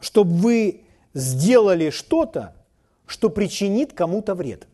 чтобы 0.00 0.32
вы 0.32 0.84
сделали 1.14 1.90
что-то, 1.90 2.54
что 3.06 3.30
причинит 3.30 3.92
кому-то 3.92 4.34
вред. 4.34 4.68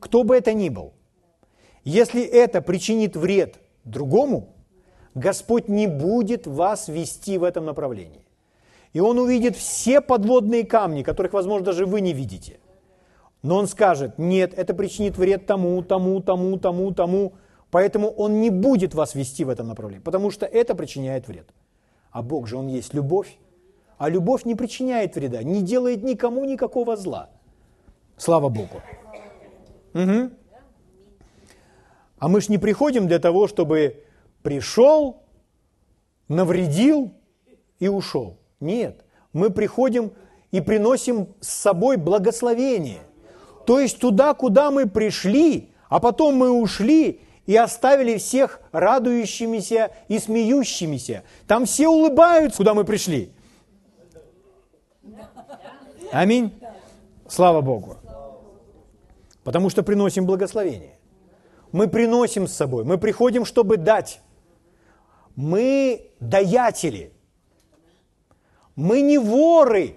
Кто 0.00 0.22
бы 0.22 0.36
это 0.36 0.52
ни 0.52 0.68
был. 0.68 0.92
Если 1.82 2.22
это 2.22 2.60
причинит 2.60 3.16
вред 3.16 3.56
другому, 3.84 4.54
Господь 5.14 5.68
не 5.68 5.86
будет 5.86 6.46
вас 6.46 6.88
вести 6.88 7.38
в 7.38 7.44
этом 7.44 7.64
направлении. 7.64 8.24
И 8.92 9.00
Он 9.00 9.18
увидит 9.18 9.56
все 9.56 10.00
подводные 10.00 10.64
камни, 10.64 11.02
которых, 11.02 11.32
возможно, 11.32 11.64
даже 11.64 11.86
вы 11.86 12.00
не 12.02 12.12
видите– 12.12 12.60
но 13.42 13.56
он 13.56 13.66
скажет, 13.66 14.18
нет, 14.18 14.52
это 14.56 14.74
причинит 14.74 15.16
вред 15.16 15.46
тому, 15.46 15.82
тому, 15.82 16.20
тому, 16.20 16.58
тому, 16.58 16.92
тому. 16.92 17.32
Поэтому 17.70 18.08
он 18.08 18.40
не 18.40 18.50
будет 18.50 18.94
вас 18.94 19.14
вести 19.14 19.44
в 19.44 19.50
этом 19.50 19.68
направлении, 19.68 20.02
потому 20.02 20.30
что 20.30 20.46
это 20.46 20.74
причиняет 20.74 21.28
вред. 21.28 21.48
А 22.10 22.22
Бог 22.22 22.46
же, 22.46 22.56
Он 22.56 22.66
есть 22.66 22.94
любовь. 22.94 23.38
А 23.98 24.08
любовь 24.08 24.44
не 24.44 24.54
причиняет 24.54 25.16
вреда, 25.16 25.42
не 25.42 25.60
делает 25.60 26.02
никому 26.02 26.44
никакого 26.44 26.96
зла. 26.96 27.30
Слава 28.16 28.48
Богу. 28.48 28.80
Угу. 29.94 30.30
А 32.18 32.28
мы 32.28 32.40
ж 32.40 32.48
не 32.48 32.58
приходим 32.58 33.06
для 33.06 33.18
того, 33.18 33.48
чтобы 33.48 34.04
пришел, 34.42 35.22
навредил 36.28 37.12
и 37.80 37.88
ушел. 37.88 38.36
Нет, 38.60 39.04
мы 39.32 39.50
приходим 39.50 40.12
и 40.50 40.60
приносим 40.60 41.28
с 41.40 41.48
собой 41.48 41.96
благословение. 41.96 43.00
То 43.68 43.78
есть 43.80 43.98
туда, 43.98 44.32
куда 44.32 44.70
мы 44.70 44.86
пришли, 44.86 45.68
а 45.90 46.00
потом 46.00 46.36
мы 46.36 46.50
ушли 46.50 47.20
и 47.44 47.54
оставили 47.54 48.16
всех 48.16 48.62
радующимися 48.72 49.90
и 50.08 50.18
смеющимися. 50.18 51.22
Там 51.46 51.66
все 51.66 51.86
улыбаются, 51.86 52.56
куда 52.56 52.72
мы 52.72 52.84
пришли. 52.84 53.30
Аминь. 56.10 56.58
Слава 57.28 57.60
Богу. 57.60 57.98
Потому 59.44 59.68
что 59.68 59.82
приносим 59.82 60.24
благословение. 60.24 60.98
Мы 61.70 61.88
приносим 61.88 62.46
с 62.46 62.54
собой, 62.54 62.84
мы 62.84 62.96
приходим, 62.96 63.44
чтобы 63.44 63.76
дать. 63.76 64.22
Мы 65.36 66.10
даятели. 66.20 67.12
Мы 68.76 69.02
не 69.02 69.18
воры. 69.18 69.96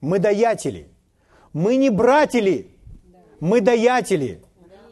Мы 0.00 0.20
даятели. 0.20 0.93
Мы 1.54 1.76
не 1.76 1.88
братили, 1.88 2.66
мы 3.40 3.60
даятели. 3.60 4.42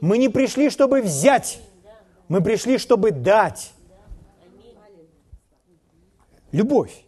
Мы 0.00 0.18
не 0.18 0.28
пришли, 0.28 0.70
чтобы 0.70 1.02
взять, 1.02 1.60
мы 2.28 2.40
пришли, 2.40 2.78
чтобы 2.78 3.10
дать. 3.10 3.72
Любовь. 6.52 7.04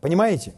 Понимаете? 0.00 0.54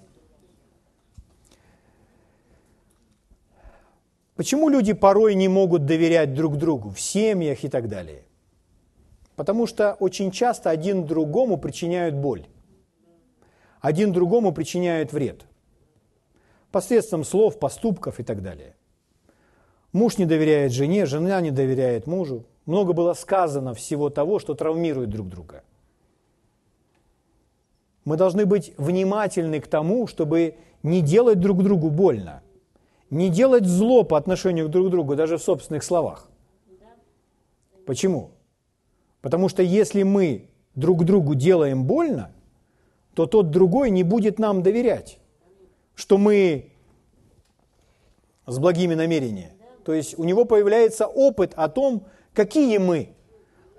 Почему 4.37 4.69
люди 4.69 4.95
порой 4.95 5.35
не 5.35 5.49
могут 5.49 5.85
доверять 5.85 6.35
друг 6.35 6.57
другу 6.57 6.91
в 6.91 7.01
семьях 7.01 7.65
и 7.65 7.69
так 7.69 7.89
далее? 7.89 8.25
Потому 9.37 9.67
что 9.67 9.95
очень 10.01 10.31
часто 10.31 10.71
один 10.71 11.07
другому 11.07 11.57
причиняют 11.57 12.15
боль. 12.17 12.47
Один 13.81 14.13
другому 14.13 14.53
причиняют 14.53 15.13
вред. 15.13 15.45
Посредством 16.75 17.23
слов, 17.23 17.61
поступков 17.61 18.19
и 18.19 18.25
так 18.25 18.43
далее. 18.43 18.75
Муж 19.93 20.19
не 20.19 20.27
доверяет 20.27 20.73
жене, 20.73 21.07
жена 21.07 21.41
не 21.41 21.53
доверяет 21.53 22.09
мужу. 22.09 22.47
Много 22.67 22.93
было 22.93 23.15
сказано 23.15 23.75
всего 23.75 24.11
того, 24.11 24.41
что 24.41 24.55
травмирует 24.55 25.09
друг 25.09 25.29
друга. 25.29 25.63
Мы 28.05 28.17
должны 28.17 28.45
быть 28.45 28.73
внимательны 28.77 29.61
к 29.61 29.69
тому, 29.69 30.09
чтобы 30.09 30.57
не 30.83 31.01
делать 31.01 31.39
друг 31.39 31.63
другу 31.63 31.91
больно– 31.91 32.43
не 33.11 33.31
делать 33.31 33.67
зло 33.67 34.03
по 34.03 34.17
отношению 34.17 34.69
друг 34.69 34.89
к 34.89 34.91
другу, 34.91 35.15
даже 35.15 35.39
в 35.39 35.43
собственных 35.43 35.85
словах. 35.85 36.29
Почему? 37.87 38.33
Потому 39.21 39.49
что 39.49 39.63
если 39.63 40.03
мы 40.03 40.49
друг 40.75 41.05
другу 41.05 41.37
делаем 41.37 41.85
больно, 41.85 42.33
то 43.15 43.27
тот 43.27 43.51
другой 43.51 43.91
не 43.91 44.03
будет 44.03 44.41
нам 44.41 44.65
доверять, 44.65 45.21
что 45.95 46.19
мы 46.19 46.73
с 48.47 48.59
благими 48.59 48.95
намерениями. 48.95 49.55
То 49.85 49.93
есть 49.93 50.19
у 50.19 50.25
него 50.25 50.45
появляется 50.45 51.07
опыт 51.07 51.53
о 51.57 51.69
том, 51.69 52.07
какие 52.33 52.79
мы. 52.79 53.15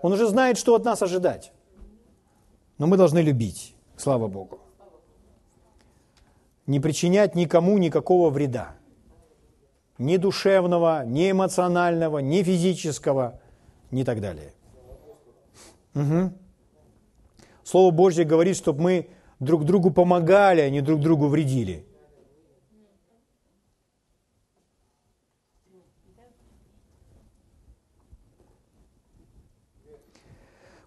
Он 0.02 0.14
уже 0.14 0.28
знает, 0.28 0.58
что 0.58 0.76
от 0.76 0.86
нас 0.86 1.02
ожидать. 1.02 1.52
Но 2.78 2.88
мы 2.88 2.98
должны 2.98 3.20
любить, 3.20 3.76
слава 3.98 4.28
Богу. 4.28 4.60
Не 6.68 6.80
причинять 6.80 7.36
никому 7.36 7.78
никакого 7.78 8.30
вреда 8.30 8.76
ни 9.98 10.18
душевного, 10.18 11.06
ни 11.06 11.32
эмоционального, 11.32 12.20
ни 12.20 12.44
физического, 12.44 13.40
ни 13.92 14.04
так 14.04 14.22
далее. 14.22 14.54
Угу. 15.96 16.34
Слово 17.64 17.92
Божье 17.92 18.26
говорит, 18.26 18.58
чтобы 18.58 18.82
мы 18.82 19.10
друг 19.40 19.64
другу 19.64 19.92
помогали, 19.92 20.62
а 20.62 20.70
не 20.70 20.82
друг 20.82 21.00
другу 21.00 21.28
вредили. 21.28 21.86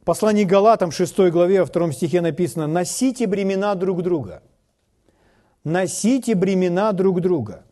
Послании 0.08 0.44
Галатам, 0.44 0.90
6 0.90 1.18
главе, 1.30 1.62
2 1.66 1.92
стихе 1.92 2.22
написано, 2.22 2.66
«Носите 2.66 3.26
бремена 3.26 3.74
друг 3.74 4.02
друга». 4.02 4.42
Носите 5.64 6.34
бремена 6.34 6.94
друг 6.94 7.20
друга 7.20 7.62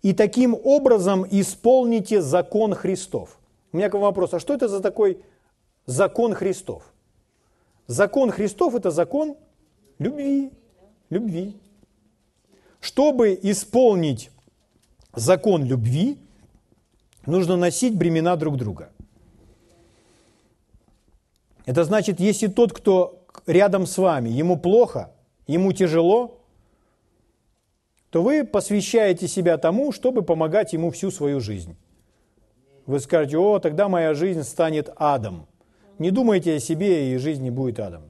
и 0.00 0.12
таким 0.12 0.54
образом 0.54 1.26
исполните 1.28 2.22
закон 2.22 2.74
Христов. 2.74 3.40
У 3.72 3.78
меня 3.78 3.90
к 3.90 3.94
вам 3.94 4.02
вопрос, 4.02 4.32
а 4.32 4.38
что 4.38 4.54
это 4.54 4.68
за 4.68 4.78
такой 4.78 5.24
закон 5.84 6.34
Христов? 6.34 6.84
Закон 7.88 8.30
Христов– 8.30 8.74
это 8.76 8.92
закон 8.92 9.34
любви. 9.98 10.52
Любви. 11.10 11.56
Чтобы 12.80 13.36
исполнить 13.42 14.30
закон 15.16 15.64
любви, 15.64 16.16
нужно 17.26 17.56
носить 17.56 17.96
бремена 17.96 18.36
друг 18.36 18.56
друга. 18.56 18.91
Это 21.64 21.84
значит, 21.84 22.20
если 22.20 22.48
тот, 22.48 22.72
кто 22.72 23.24
рядом 23.46 23.86
с 23.86 23.96
вами, 23.98 24.28
ему 24.28 24.58
плохо, 24.58 25.12
ему 25.46 25.72
тяжело, 25.72 26.40
то 28.10 28.22
вы 28.22 28.44
посвящаете 28.44 29.28
себя 29.28 29.56
тому, 29.58 29.92
чтобы 29.92 30.22
помогать 30.22 30.72
ему 30.72 30.90
всю 30.90 31.10
свою 31.10 31.40
жизнь. 31.40 31.76
Вы 32.86 33.00
скажете, 33.00 33.38
о, 33.38 33.58
тогда 33.58 33.88
моя 33.88 34.12
жизнь 34.12 34.42
станет 34.42 34.90
адом. 34.96 35.46
Не 35.98 36.10
думайте 36.10 36.56
о 36.56 36.60
себе, 36.60 37.14
и 37.14 37.16
жизнь 37.16 37.42
не 37.42 37.50
будет 37.50 37.78
адом. 37.78 38.02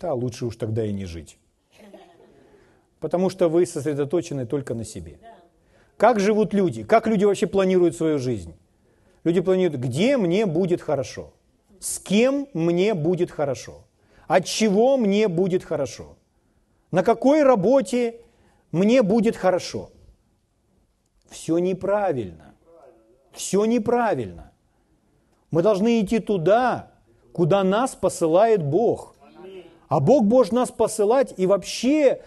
Да, 0.00 0.14
лучше 0.14 0.46
уж 0.46 0.56
тогда 0.56 0.84
и 0.84 0.92
не 0.92 1.04
жить. 1.04 1.38
Потому 3.00 3.30
что 3.30 3.48
вы 3.48 3.66
сосредоточены 3.66 4.46
только 4.46 4.74
на 4.74 4.84
себе. 4.84 5.18
Как 6.00 6.18
живут 6.18 6.54
люди? 6.54 6.82
Как 6.82 7.06
люди 7.06 7.24
вообще 7.24 7.46
планируют 7.46 7.94
свою 7.94 8.18
жизнь? 8.18 8.54
Люди 9.22 9.40
планируют, 9.40 9.80
где 9.80 10.16
мне 10.16 10.46
будет 10.46 10.80
хорошо– 10.80 11.32
с 11.80 11.98
кем 11.98 12.46
мне 12.52 12.94
будет 12.94 13.30
хорошо, 13.30 13.84
от 14.28 14.44
чего 14.44 14.96
мне 14.98 15.26
будет 15.28 15.64
хорошо, 15.64 16.16
на 16.92 17.02
какой 17.02 17.42
работе 17.42 18.20
мне 18.70 19.02
будет 19.02 19.34
хорошо. 19.34 19.90
Все 21.28 21.58
неправильно. 21.58 22.54
Все 23.32 23.64
неправильно. 23.64 24.52
Мы 25.50 25.62
должны 25.62 26.00
идти 26.00 26.18
туда, 26.18 26.90
куда 27.32 27.64
нас 27.64 27.94
посылает 27.94 28.62
Бог. 28.62 29.16
А 29.88 30.00
Бог 30.00 30.24
может 30.24 30.52
нас 30.52 30.70
посылать 30.70 31.32
и 31.36 31.46
вообще, 31.46 32.22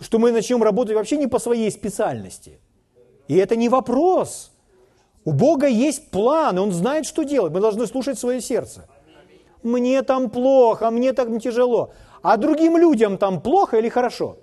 что 0.00 0.18
мы 0.18 0.32
начнем 0.32 0.62
работать 0.62 0.96
вообще 0.96 1.16
не 1.16 1.26
по 1.26 1.38
своей 1.38 1.70
специальности. 1.70 2.58
И 3.28 3.36
это 3.36 3.56
не 3.56 3.68
вопрос. 3.68 4.52
У 5.24 5.32
Бога 5.32 5.66
есть 5.66 6.10
план, 6.10 6.58
Он 6.58 6.72
знает, 6.72 7.06
что 7.06 7.22
делать. 7.22 7.52
Мы 7.52 7.60
должны 7.60 7.86
слушать 7.86 8.18
свое 8.18 8.40
сердце. 8.40 8.88
Мне 9.62 10.02
там 10.02 10.30
плохо, 10.30 10.90
мне 10.90 11.12
так 11.12 11.28
тяжело. 11.40 11.90
А 12.22 12.36
другим 12.36 12.76
людям 12.76 13.18
там 13.18 13.40
плохо 13.40 13.78
или 13.78 13.88
хорошо? 13.88 14.36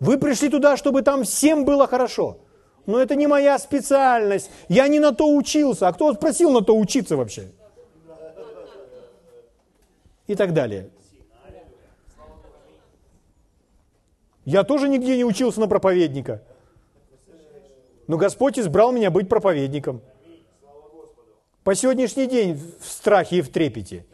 Вы 0.00 0.18
пришли 0.18 0.48
туда, 0.48 0.76
чтобы 0.76 1.02
там 1.02 1.24
всем 1.24 1.64
было 1.64 1.86
хорошо. 1.86 2.38
Но 2.86 2.98
это 2.98 3.16
не 3.16 3.26
моя 3.26 3.58
специальность. 3.58 4.50
Я 4.68 4.88
не 4.88 5.00
на 5.00 5.12
то 5.12 5.26
учился. 5.34 5.88
А 5.88 5.92
кто 5.92 6.12
спросил 6.14 6.50
на 6.50 6.60
то 6.60 6.76
учиться 6.76 7.16
вообще? 7.16 7.50
И 10.26 10.34
так 10.34 10.52
далее. 10.52 10.90
Я 14.44 14.62
тоже 14.62 14.88
нигде 14.88 15.16
не 15.16 15.24
учился 15.24 15.60
на 15.60 15.68
проповедника. 15.68 16.42
Но 18.06 18.18
Господь 18.18 18.58
избрал 18.58 18.92
меня 18.92 19.10
быть 19.10 19.28
проповедником. 19.28 20.02
По 21.62 21.74
сегодняшний 21.74 22.26
день 22.26 22.60
в 22.80 22.86
страхе 22.86 23.36
и 23.36 23.42
в 23.42 23.48
трепете. 23.48 24.04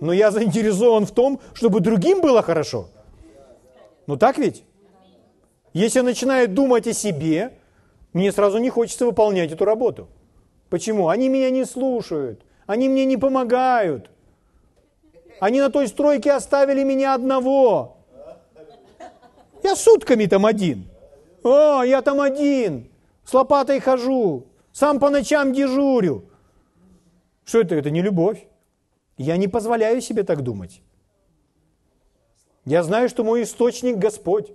Но 0.00 0.12
я 0.12 0.30
заинтересован 0.30 1.06
в 1.06 1.12
том, 1.12 1.40
чтобы 1.54 1.80
другим 1.80 2.20
было 2.20 2.42
хорошо. 2.42 2.88
Ну 4.06 4.16
так 4.18 4.36
ведь? 4.36 4.64
Если 5.72 5.98
я 5.98 6.02
начинаю 6.02 6.48
думать 6.48 6.86
о 6.86 6.92
себе, 6.92 7.54
мне 8.12 8.30
сразу 8.30 8.58
не 8.58 8.68
хочется 8.68 9.06
выполнять 9.06 9.52
эту 9.52 9.64
работу. 9.64 10.08
Почему? 10.68 11.08
Они 11.08 11.28
меня 11.28 11.50
не 11.50 11.64
слушают, 11.64 12.42
они 12.66 12.88
мне 12.88 13.06
не 13.06 13.16
помогают. 13.16 14.10
Они 15.40 15.60
на 15.60 15.70
той 15.70 15.88
стройке 15.88 16.32
оставили 16.32 16.84
меня 16.84 17.14
одного. 17.14 17.93
Я 19.64 19.76
сутками 19.76 20.26
там 20.26 20.44
один. 20.44 20.86
О, 21.42 21.82
я 21.82 22.02
там 22.02 22.20
один, 22.20 22.90
с 23.24 23.32
лопатой 23.32 23.80
хожу, 23.80 24.46
сам 24.72 25.00
по 25.00 25.08
ночам 25.08 25.54
дежурю. 25.54 26.26
Что 27.46 27.62
это? 27.62 27.74
Это 27.74 27.90
не 27.90 28.02
любовь. 28.02 28.46
Я 29.16 29.38
не 29.38 29.48
позволяю 29.48 30.02
себе 30.02 30.22
так 30.22 30.42
думать. 30.42 30.82
Я 32.66 32.82
знаю, 32.82 33.08
что 33.08 33.24
мой 33.24 33.42
источник 33.42 33.96
Господь. 33.96 34.52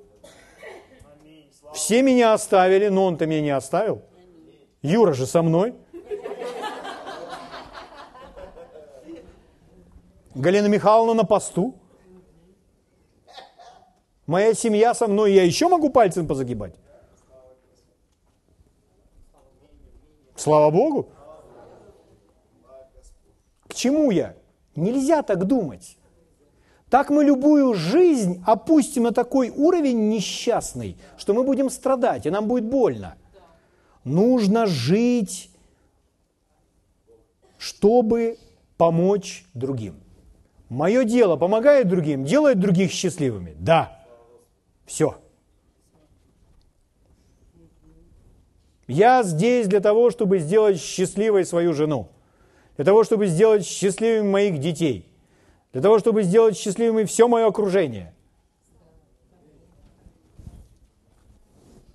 Все 1.73 2.03
меня 2.03 2.33
оставили, 2.33 2.89
но 2.89 3.05
Он-то 3.05 3.25
меня 3.25 3.41
не 3.41 3.49
оставил. 3.49 4.03
Юра 4.83 5.13
же 5.13 5.25
со 5.25 5.41
мной. 5.41 5.73
Галина 10.35 10.67
Михайловна 10.67 11.15
на 11.15 11.23
посту. 11.23 11.78
Моя 14.29 14.53
семья 14.53 14.93
со 14.93 15.07
мной, 15.07 15.33
я 15.33 15.43
еще 15.43 15.67
могу 15.67 15.89
пальцем 15.89 16.27
позагибать? 16.27 16.75
Слава 20.35 20.69
Богу. 20.69 21.09
К 23.67 23.73
чему 23.73 24.11
я? 24.11 24.35
Нельзя 24.75 25.23
так 25.23 25.45
думать. 25.45 25.97
Так 26.91 27.09
мы 27.09 27.23
любую 27.23 27.73
жизнь 27.73 28.43
опустим 28.45 29.03
на 29.03 29.13
такой 29.13 29.49
уровень 29.49 30.09
несчастный, 30.09 30.95
что 31.17 31.33
мы 31.33 31.41
будем 31.43 31.71
страдать, 31.71 32.27
и 32.27 32.29
нам 32.29 32.47
будет 32.47 32.65
больно. 32.65 33.15
Нужно 34.03 34.67
жить, 34.67 35.49
чтобы 37.57 38.37
помочь 38.77 39.43
другим. 39.55 39.95
Мое 40.69 41.03
дело 41.03 41.35
помогает 41.35 41.87
другим, 41.87 42.25
делает 42.25 42.59
других 42.59 42.91
счастливыми. 42.91 43.55
Да. 43.57 43.98
Все. 44.89 45.21
Я 48.87 49.21
здесь 49.21 49.67
для 49.67 49.81
того, 49.81 50.09
чтобы 50.09 50.39
сделать 50.39 50.81
счастливой 50.81 51.45
свою 51.45 51.75
жену, 51.75 52.09
для 52.75 52.85
того, 52.85 53.03
чтобы 53.03 53.27
сделать 53.27 53.63
счастливыми 53.67 54.27
моих 54.27 54.57
детей, 54.57 55.07
для 55.73 55.83
того, 55.83 55.99
чтобы 55.99 56.23
сделать 56.23 56.57
счастливыми 56.57 57.03
все 57.03 57.27
мое 57.27 57.45
окружение. 57.45 58.15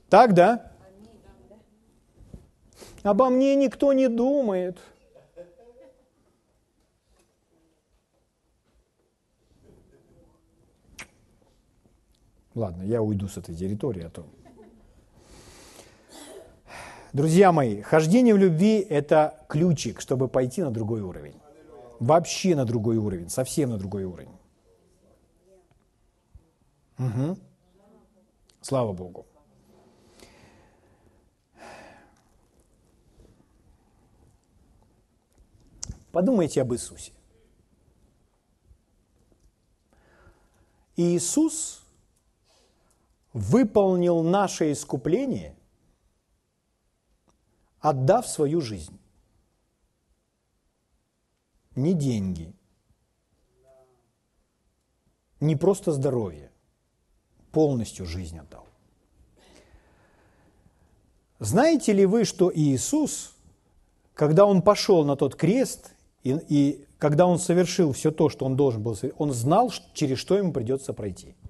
Так, 0.09 0.33
да? 0.33 0.71
Обо 3.03 3.29
мне 3.29 3.57
никто 3.57 3.93
не 3.93 4.07
думает. 4.07 4.79
Ладно, 12.55 12.85
я 12.85 13.03
уйду 13.03 13.29
с 13.29 13.37
этой 13.37 13.55
территории, 13.55 14.05
а 14.05 14.11
то... 14.11 14.27
Друзья 17.13 17.53
мои, 17.53 17.81
хождение 17.83 18.35
в 18.35 18.39
любви– 18.39 18.81
это 18.91 19.45
ключик, 19.49 20.01
чтобы 20.01 20.29
пойти 20.29 20.63
на 20.63 20.71
другой 20.71 21.01
уровень. 21.01 21.35
Вообще 22.01 22.57
на 22.57 22.65
другой 22.65 22.97
уровень, 22.97 23.29
совсем 23.29 23.71
на 23.71 23.79
другой 23.79 24.05
уровень. 24.05 24.37
Угу. 26.99 27.39
Слава 28.61 28.93
Богу. 28.93 29.27
Подумайте 36.11 36.63
об 36.63 36.73
Иисусе. 36.73 37.13
Иисус 40.97 41.84
выполнил 43.35 44.23
наше 44.23 44.73
искупление, 44.73 45.57
отдав 47.81 48.27
свою 48.27 48.61
жизнь. 48.63 48.99
Не 51.75 51.93
деньги, 51.93 52.55
не 55.41 55.57
просто 55.57 55.91
здоровье, 55.93 56.53
полностью 57.51 58.07
жизнь 58.07 58.39
отдал. 58.39 58.67
Знаете 61.41 61.93
ли 61.93 62.07
вы, 62.07 62.25
что 62.25 62.53
Иисус, 62.55 63.35
когда 64.15 64.47
Он 64.47 64.63
пошел 64.63 65.05
на 65.05 65.17
тот 65.17 65.35
крест, 65.35 65.93
и, 66.23 66.39
и 66.49 66.87
когда 66.99 67.27
Он 67.27 67.41
совершил 67.41 67.93
все 67.93 68.13
то, 68.13 68.29
что 68.29 68.47
Он 68.47 68.57
должен 68.57 68.85
был 68.85 68.95
совершить, 68.95 69.21
Он 69.21 69.33
знал, 69.33 69.73
через 69.93 70.19
что 70.19 70.39
Ему 70.39 70.53
придется 70.53 70.93
пройти– 70.93 71.35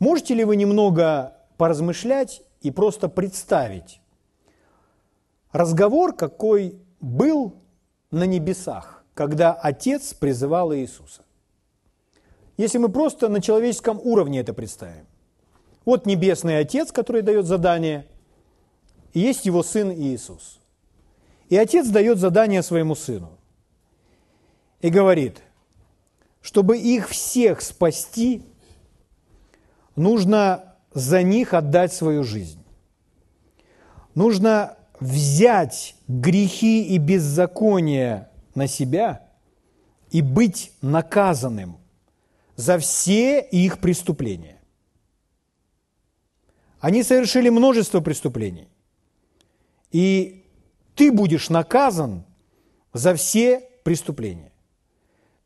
Можете 0.00 0.34
ли 0.34 0.44
вы 0.44 0.56
немного 0.56 1.36
поразмышлять 1.58 2.42
и 2.62 2.70
просто 2.70 3.08
представить 3.08 4.00
разговор, 5.52 6.16
какой 6.16 6.80
был 7.00 7.54
на 8.10 8.24
небесах, 8.24 9.04
когда 9.14 9.52
Отец 9.52 10.14
призывал 10.14 10.74
Иисуса? 10.74 11.22
Если 12.56 12.78
мы 12.78 12.88
просто 12.88 13.28
на 13.28 13.42
человеческом 13.42 14.00
уровне 14.02 14.40
это 14.40 14.52
представим. 14.54 15.06
Вот 15.84 16.06
Небесный 16.06 16.58
Отец, 16.58 16.92
который 16.92 17.22
дает 17.22 17.46
задание, 17.46 18.06
и 19.12 19.20
есть 19.20 19.46
его 19.46 19.62
Сын 19.62 19.90
Иисус. 19.90 20.60
И 21.48 21.56
Отец 21.56 21.88
дает 21.88 22.18
задание 22.18 22.62
своему 22.62 22.94
Сыну. 22.94 23.38
И 24.80 24.88
говорит, 24.88 25.42
чтобы 26.40 26.78
их 26.78 27.08
всех 27.08 27.60
спасти, 27.60 28.44
нужно 29.96 30.70
за 30.92 31.22
них 31.22 31.54
отдать 31.54 31.92
свою 31.92 32.24
жизнь. 32.24 32.62
Нужно 34.14 34.76
взять 34.98 35.94
грехи 36.08 36.84
и 36.84 36.98
беззакония 36.98 38.30
на 38.54 38.66
себя 38.66 39.28
и 40.10 40.20
быть 40.20 40.72
наказанным 40.82 41.78
за 42.56 42.78
все 42.78 43.40
их 43.40 43.78
преступления. 43.78 44.60
Они 46.80 47.02
совершили 47.02 47.48
множество 47.48 48.00
преступлений. 48.00 48.68
И 49.92 50.44
ты 50.94 51.12
будешь 51.12 51.50
наказан 51.50 52.24
за 52.92 53.14
все 53.14 53.68
преступления. 53.84 54.52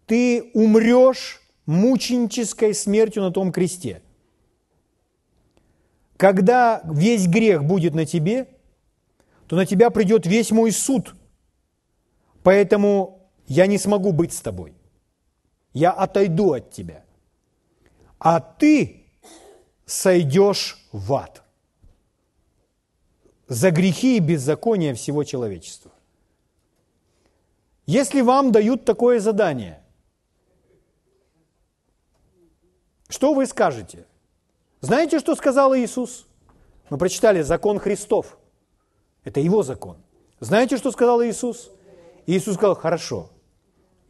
Ты 0.07 0.51
умрешь 0.55 1.42
мученической 1.66 2.74
смертью 2.74 3.22
на 3.22 3.30
том 3.30 3.53
кресте– 3.53 4.03
когда 6.16 6.82
весь 6.84 7.26
грех 7.26 7.64
будет 7.64 7.94
на 7.94 8.06
тебе, 8.06 8.48
то 9.46 9.56
на 9.56 9.66
тебя 9.66 9.90
придет 9.90 10.26
весь 10.26 10.50
мой 10.50 10.70
суд. 10.70 11.14
Поэтому 12.42 13.30
я 13.46 13.66
не 13.66 13.78
смогу 13.78 14.12
быть 14.12 14.32
с 14.32 14.40
тобой. 14.40 14.74
Я 15.72 15.90
отойду 15.90 16.52
от 16.52 16.70
тебя. 16.70 17.04
А 18.18 18.40
ты 18.40 19.06
сойдешь 19.86 20.78
в 20.92 21.12
ад 21.14 21.42
за 23.48 23.70
грехи 23.70 24.16
и 24.16 24.20
беззакония 24.20 24.94
всего 24.94 25.24
человечества. 25.24 25.90
Если 27.86 28.22
вам 28.22 28.52
дают 28.52 28.84
такое 28.84 29.20
задание, 29.20 29.82
что 33.08 33.34
вы 33.34 33.46
скажете– 33.46 34.06
знаете, 34.85 35.18
что 35.18 35.35
сказал 35.35 35.74
Иисус? 35.74 36.26
Мы 36.91 36.99
прочитали 36.99 37.43
закон 37.43 37.78
Христов. 37.78 38.39
Это 39.24 39.41
его 39.41 39.62
закон. 39.62 39.97
Знаете, 40.41 40.76
что 40.76 40.91
сказал 40.91 41.22
Иисус? 41.22 41.70
Иисус 42.26 42.55
сказал, 42.55 42.74
хорошо, 42.74 43.30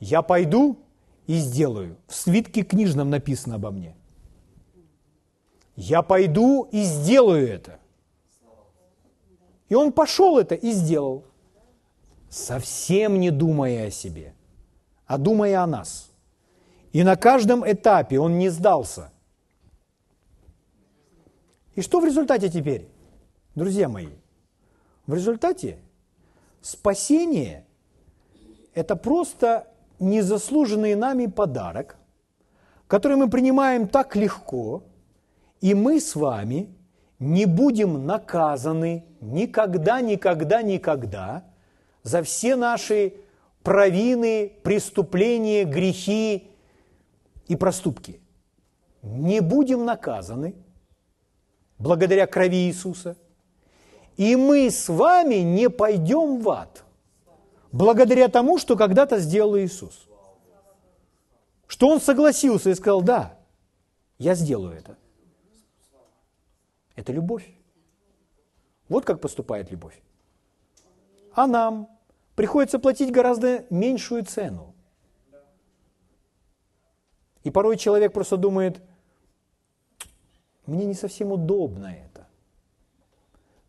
я 0.00 0.22
пойду 0.22 0.78
и 1.26 1.36
сделаю. 1.36 1.96
В 2.06 2.14
свитке 2.14 2.62
книжном 2.62 3.10
написано 3.10 3.56
обо 3.56 3.70
мне. 3.70 3.96
Я 5.76 6.02
пойду 6.02 6.68
и 6.70 6.82
сделаю 6.82 7.48
это. 7.48 7.78
И 9.68 9.74
он 9.74 9.92
пошел 9.92 10.38
это 10.38 10.54
и 10.54 10.72
сделал. 10.72 11.24
Совсем 12.28 13.20
не 13.20 13.30
думая 13.30 13.86
о 13.86 13.90
себе, 13.90 14.34
а 15.06 15.18
думая 15.18 15.62
о 15.62 15.66
нас. 15.66 16.10
И 16.92 17.02
на 17.02 17.16
каждом 17.16 17.64
этапе 17.70 18.18
он 18.18 18.38
не 18.38 18.48
сдался. 18.48 19.12
И 21.74 21.82
что 21.82 22.00
в 22.00 22.04
результате 22.04 22.48
теперь, 22.48 22.88
друзья 23.54 23.88
мои? 23.88 24.08
В 25.06 25.14
результате 25.14 25.78
спасение– 26.60 27.66
это 28.74 28.96
просто 28.96 29.66
незаслуженный 29.98 30.94
нами 30.94 31.26
подарок, 31.26 31.96
который 32.86 33.16
мы 33.16 33.28
принимаем 33.28 33.88
так 33.88 34.14
легко, 34.14 34.84
и 35.60 35.74
мы 35.74 36.00
с 36.00 36.14
вами 36.14 36.68
не 37.18 37.46
будем 37.46 38.06
наказаны 38.06 39.04
никогда, 39.20 40.00
никогда, 40.00 40.62
никогда 40.62 41.44
за 42.02 42.22
все 42.22 42.54
наши 42.54 43.14
провины, 43.62 44.52
преступления, 44.62 45.64
грехи 45.64 46.50
и 47.48 47.56
проступки. 47.56 48.20
Не 49.02 49.40
будем 49.40 49.84
наказаны– 49.84 50.54
благодаря 51.78 52.26
крови 52.26 52.66
Иисуса. 52.66 53.16
И 54.16 54.36
мы 54.36 54.70
с 54.70 54.88
вами 54.88 55.36
не 55.36 55.68
пойдем 55.68 56.40
в 56.40 56.48
ад, 56.48 56.84
благодаря 57.72 58.28
тому, 58.28 58.58
что 58.58 58.76
когда-то 58.76 59.18
сделал 59.18 59.58
Иисус. 59.58 60.06
Что 61.66 61.88
Он 61.88 62.00
согласился 62.00 62.70
и 62.70 62.74
сказал, 62.74 63.02
да, 63.02 63.36
я 64.18 64.34
сделаю 64.34 64.76
это. 64.76 64.96
Это 66.94 67.12
любовь. 67.12 67.48
Вот 68.88 69.04
как 69.04 69.20
поступает 69.20 69.72
любовь. 69.72 70.00
А 71.34 71.48
нам 71.48 71.88
приходится 72.36 72.78
платить 72.78 73.10
гораздо 73.10 73.64
меньшую 73.70 74.24
цену. 74.24 74.74
И 77.42 77.50
порой 77.50 77.76
человек 77.76 78.12
просто 78.12 78.36
думает– 78.36 78.80
мне 80.66 80.86
не 80.86 80.94
совсем 80.94 81.32
удобно 81.32 81.86
это. 81.86 82.26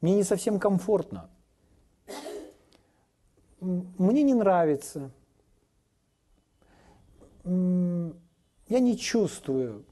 Мне 0.01 0.15
не 0.15 0.23
совсем 0.23 0.59
комфортно. 0.59 1.29
Мне 3.59 4.23
не 4.23 4.33
нравится. 4.33 5.11
Я 7.43 8.79
не 8.79 8.97
чувствую, 8.97 9.85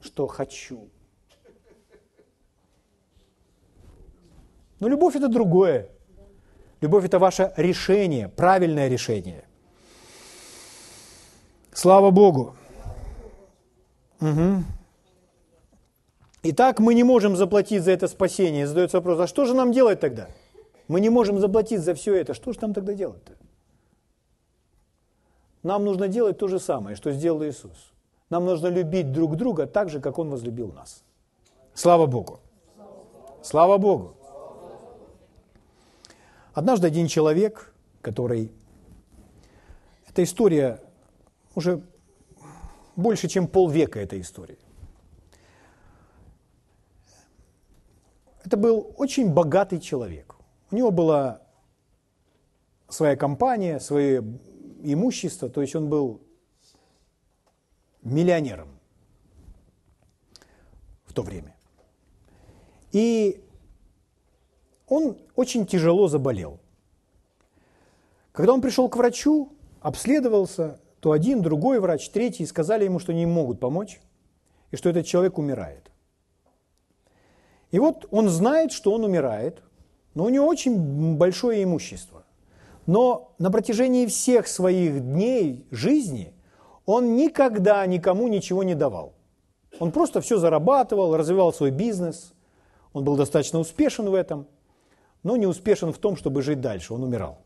что 0.00 0.26
хочу. 0.26 0.88
Но 4.80 4.88
любовь 4.88 5.16
это 5.16 5.28
другое. 5.28 5.88
Любовь 6.80 7.04
это 7.06 7.18
ваше 7.18 7.52
решение, 7.56 8.28
правильное 8.28 8.88
решение. 8.88 9.44
Слава 11.72 12.10
Богу. 12.10 12.56
Угу. 14.20 14.64
Итак, 16.46 16.78
мы 16.78 16.92
не 16.92 17.04
можем 17.04 17.36
заплатить 17.36 17.82
за 17.82 17.92
это 17.92 18.06
спасение. 18.06 18.66
Задается 18.66 18.98
вопрос, 18.98 19.18
а 19.18 19.26
что 19.26 19.46
же 19.46 19.54
нам 19.54 19.72
делать 19.72 20.00
тогда? 20.00 20.28
Мы 20.88 21.00
не 21.00 21.08
можем 21.08 21.40
заплатить 21.40 21.80
за 21.80 21.94
все 21.94 22.14
это. 22.14 22.34
Что 22.34 22.52
же 22.52 22.58
нам 22.60 22.74
тогда 22.74 22.92
делать-то? 22.92 23.32
Нам 25.62 25.86
нужно 25.86 26.06
делать 26.06 26.36
то 26.36 26.46
же 26.46 26.60
самое, 26.60 26.96
что 26.96 27.12
сделал 27.12 27.42
Иисус. 27.42 27.92
Нам 28.28 28.44
нужно 28.44 28.66
любить 28.66 29.10
друг 29.10 29.36
друга 29.36 29.66
так 29.66 29.88
же, 29.88 30.00
как 30.00 30.18
Он 30.18 30.28
возлюбил 30.28 30.70
нас. 30.70 31.02
Слава 31.72 32.04
Богу! 32.04 32.40
Слава 33.42 33.78
Богу! 33.78 34.14
Однажды 36.52 36.86
один 36.86 37.06
человек, 37.06 37.72
который... 38.02 38.52
Эта 40.06 40.22
история 40.22 40.78
уже 41.54 41.82
больше, 42.96 43.28
чем 43.28 43.48
полвека 43.48 43.98
эта 43.98 44.20
история. 44.20 44.58
Это 48.44 48.58
был 48.58 48.94
очень 48.98 49.32
богатый 49.32 49.80
человек. 49.80 50.36
У 50.70 50.76
него 50.76 50.90
была 50.90 51.40
своя 52.88 53.16
компания, 53.16 53.80
свое 53.80 54.22
имущество, 54.82 55.48
то 55.48 55.62
есть 55.62 55.74
он 55.74 55.88
был 55.88 56.20
миллионером 58.02 58.68
в 61.06 61.14
то 61.14 61.22
время. 61.22 61.56
И 62.92 63.42
он 64.86 65.18
очень 65.34 65.66
тяжело 65.66 66.06
заболел. 66.08 66.60
Когда 68.32 68.52
он 68.52 68.60
пришел 68.60 68.90
к 68.90 68.96
врачу, 68.96 69.52
обследовался, 69.80 70.80
то 71.00 71.12
один, 71.12 71.40
другой 71.40 71.80
врач, 71.80 72.10
третий 72.10 72.44
сказали 72.44 72.84
ему, 72.84 72.98
что 72.98 73.14
не 73.14 73.26
могут 73.26 73.58
помочь, 73.58 74.00
и 74.70 74.76
что 74.76 74.90
этот 74.90 75.06
человек 75.06 75.38
умирает. 75.38 75.90
И 77.74 77.78
вот 77.80 78.06
он 78.12 78.28
знает, 78.28 78.70
что 78.70 78.92
он 78.92 79.02
умирает, 79.02 79.60
но 80.14 80.26
у 80.26 80.28
него 80.28 80.46
очень 80.46 81.16
большое 81.16 81.64
имущество. 81.64 82.22
Но 82.86 83.34
на 83.40 83.50
протяжении 83.50 84.06
всех 84.06 84.46
своих 84.46 85.02
дней 85.02 85.66
жизни 85.72 86.32
он 86.86 87.16
никогда 87.16 87.84
никому 87.86 88.28
ничего 88.28 88.62
не 88.62 88.76
давал. 88.76 89.14
Он 89.80 89.90
просто 89.90 90.20
все 90.20 90.38
зарабатывал, 90.38 91.16
развивал 91.16 91.52
свой 91.52 91.72
бизнес. 91.72 92.32
Он 92.92 93.02
был 93.02 93.16
достаточно 93.16 93.58
успешен 93.58 94.08
в 94.08 94.14
этом, 94.14 94.46
но 95.24 95.36
не 95.36 95.48
успешен 95.48 95.92
в 95.92 95.98
том, 95.98 96.16
чтобы 96.16 96.42
жить 96.42 96.60
дальше. 96.60 96.94
Он 96.94 97.02
умирал. 97.02 97.38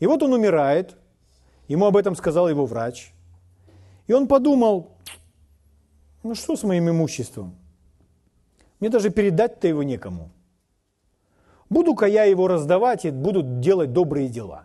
И 0.00 0.06
вот 0.06 0.22
он 0.22 0.34
умирает, 0.34 0.98
ему 1.66 1.86
об 1.86 1.96
этом 1.96 2.14
сказал 2.14 2.46
его 2.46 2.66
врач. 2.66 3.14
И 4.06 4.12
он 4.12 4.28
подумал, 4.28 4.90
ну 6.22 6.34
что 6.34 6.56
с 6.56 6.62
моим 6.62 6.90
имуществом? 6.90 7.56
Мне 8.80 8.90
даже 8.90 9.10
передать-то 9.10 9.68
его 9.68 9.82
некому. 9.82 10.30
Буду-ка 11.68 12.06
я 12.06 12.24
его 12.24 12.46
раздавать 12.46 13.04
и 13.04 13.10
буду 13.10 13.42
делать 13.42 13.92
добрые 13.92 14.28
дела. 14.28 14.64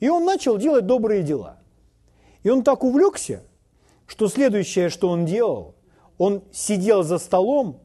И 0.00 0.08
он 0.08 0.24
начал 0.24 0.58
делать 0.58 0.86
добрые 0.86 1.22
дела. 1.22 1.58
И 2.42 2.50
он 2.50 2.62
так 2.62 2.84
увлекся, 2.84 3.42
что 4.06 4.28
следующее, 4.28 4.88
что 4.88 5.08
он 5.08 5.24
делал, 5.24 5.74
он 6.18 6.42
сидел 6.52 7.02
за 7.02 7.18
столом 7.18 7.80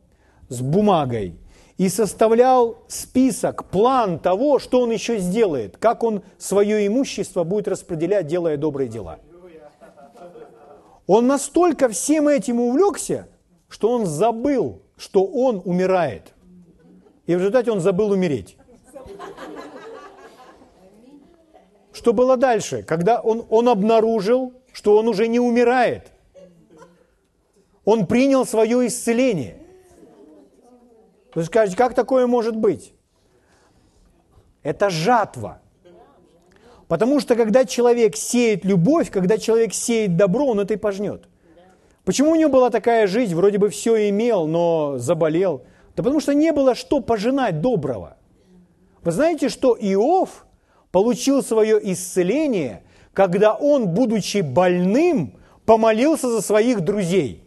с 0.49 0.61
бумагой 0.61 1.37
и 1.77 1.89
составлял 1.89 2.77
список, 2.87 3.65
план 3.65 4.19
того, 4.19 4.59
что 4.59 4.81
он 4.81 4.91
еще 4.91 5.19
сделает, 5.19 5.77
как 5.77 6.03
он 6.03 6.23
свое 6.37 6.87
имущество 6.87 7.43
будет 7.43 7.67
распределять, 7.67 8.27
делая 8.27 8.57
добрые 8.57 8.87
дела. 8.87 9.19
Он 11.05 11.27
настолько 11.27 11.89
всем 11.89 12.27
этим 12.27 12.59
увлекся, 12.59 13.27
что 13.69 13.91
он 13.91 14.05
забыл, 14.05 14.81
что 14.97 15.25
он 15.25 15.61
умирает. 15.65 16.33
И 17.25 17.35
в 17.35 17.39
результате 17.39 17.71
он 17.71 17.79
забыл 17.79 18.11
умереть. 18.11 18.57
Что 21.93 22.13
было 22.13 22.37
дальше? 22.37 22.83
Когда 22.83 23.19
он, 23.19 23.45
он 23.49 23.67
обнаружил, 23.69 24.53
что 24.73 24.97
он 24.97 25.07
уже 25.07 25.27
не 25.27 25.39
умирает. 25.39 26.11
Он 27.83 28.05
принял 28.05 28.45
свое 28.45 28.87
исцеление. 28.87 29.57
Вы 31.33 31.43
скажете, 31.43 31.77
как 31.77 31.93
такое 31.93 32.27
может 32.27 32.55
быть? 32.55 32.93
Это 34.63 34.89
жатва. 34.89 35.61
Потому 36.87 37.19
что 37.19 37.35
когда 37.35 37.65
человек 37.65 38.15
сеет 38.15 38.63
любовь, 38.63 39.09
когда 39.09 39.37
человек 39.37 39.73
сеет 39.73 40.17
добро, 40.17 40.47
он 40.47 40.59
это 40.59 40.75
и 40.75 40.77
пожнет. 40.77 41.27
Почему 42.05 42.31
у 42.31 42.35
него 42.35 42.51
была 42.51 42.69
такая 42.69 43.07
жизнь, 43.07 43.33
вроде 43.33 43.57
бы 43.57 43.69
все 43.69 44.09
имел, 44.09 44.45
но 44.45 44.97
заболел? 44.97 45.63
Да 45.95 46.03
потому 46.03 46.19
что 46.19 46.33
не 46.33 46.51
было 46.51 46.75
что 46.75 46.99
пожинать 46.99 47.61
доброго. 47.61 48.17
Вы 49.01 49.11
знаете, 49.11 49.49
что 49.49 49.75
Иов 49.79 50.45
получил 50.91 51.41
свое 51.43 51.79
исцеление, 51.91 52.83
когда 53.13 53.53
он, 53.53 53.87
будучи 53.87 54.41
больным, 54.41 55.33
помолился 55.65 56.29
за 56.29 56.41
своих 56.41 56.81
друзей. 56.81 57.43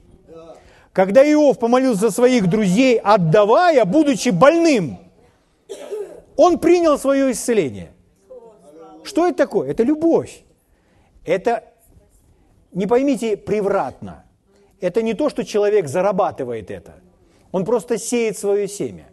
Когда 0.92 1.22
Иов 1.22 1.58
помолился 1.60 2.00
за 2.00 2.10
своих 2.10 2.48
друзей, 2.48 2.98
отдавая, 2.98 3.84
будучи 3.84 4.30
больным, 4.30 4.98
он 6.36 6.58
принял 6.58 6.98
свое 6.98 7.30
исцеление. 7.30 7.92
Что 9.04 9.28
это 9.28 9.38
такое? 9.38 9.70
Это 9.70 9.84
любовь. 9.84 10.42
Это, 11.24 11.64
не 12.72 12.86
поймите 12.86 13.36
превратно, 13.36 14.24
это 14.80 15.02
не 15.02 15.14
то, 15.14 15.28
что 15.28 15.44
человек 15.44 15.88
зарабатывает 15.88 16.70
это. 16.70 16.94
Он 17.52 17.64
просто 17.64 17.98
сеет 17.98 18.38
свое 18.38 18.68
семя. 18.68 19.08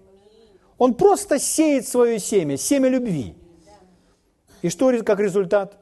Он 0.77 0.93
просто 0.93 1.39
сеет 1.39 1.87
свое 1.87 2.19
семя, 2.19 2.57
семя 2.57 2.89
любви. 2.89 3.35
И 4.61 4.69
что 4.69 4.91
как 5.03 5.19
результат? 5.19 5.77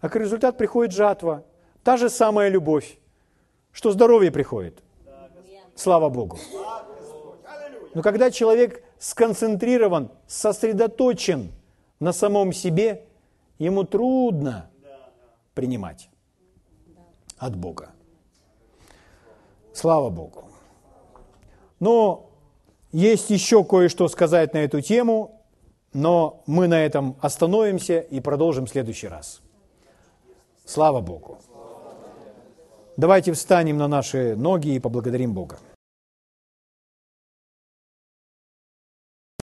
А 0.00 0.08
как 0.08 0.20
результат 0.22 0.58
приходит 0.58 0.92
жатва. 0.92 1.44
Та 1.84 1.96
же 1.96 2.10
самая 2.10 2.48
любовь, 2.48 2.98
что 3.72 3.92
здоровье 3.92 4.30
приходит. 4.30 4.82
Слава 5.74 6.08
Богу. 6.08 6.38
Но 7.94 8.02
когда 8.02 8.30
человек 8.30 8.82
сконцентрирован, 8.98 10.10
сосредоточен 10.26 11.52
на 12.00 12.12
самом 12.12 12.52
себе, 12.52 13.04
ему 13.58 13.84
трудно 13.84 14.70
принимать 15.54 16.08
от 17.38 17.56
Бога. 17.56 17.91
Слава 19.72 20.10
Богу. 20.10 20.44
Но 21.80 22.30
есть 22.92 23.30
еще 23.30 23.64
кое-что 23.64 24.08
сказать 24.08 24.54
на 24.54 24.58
эту 24.58 24.80
тему, 24.80 25.42
но 25.92 26.42
мы 26.46 26.68
на 26.68 26.84
этом 26.84 27.16
остановимся 27.20 27.98
и 27.98 28.20
продолжим 28.20 28.66
в 28.66 28.70
следующий 28.70 29.08
раз. 29.08 29.40
Слава 30.64 31.00
Богу. 31.00 31.38
Давайте 32.96 33.32
встанем 33.32 33.78
на 33.78 33.88
наши 33.88 34.36
ноги 34.36 34.74
и 34.74 34.78
поблагодарим 34.78 35.32
Бога. 35.32 35.58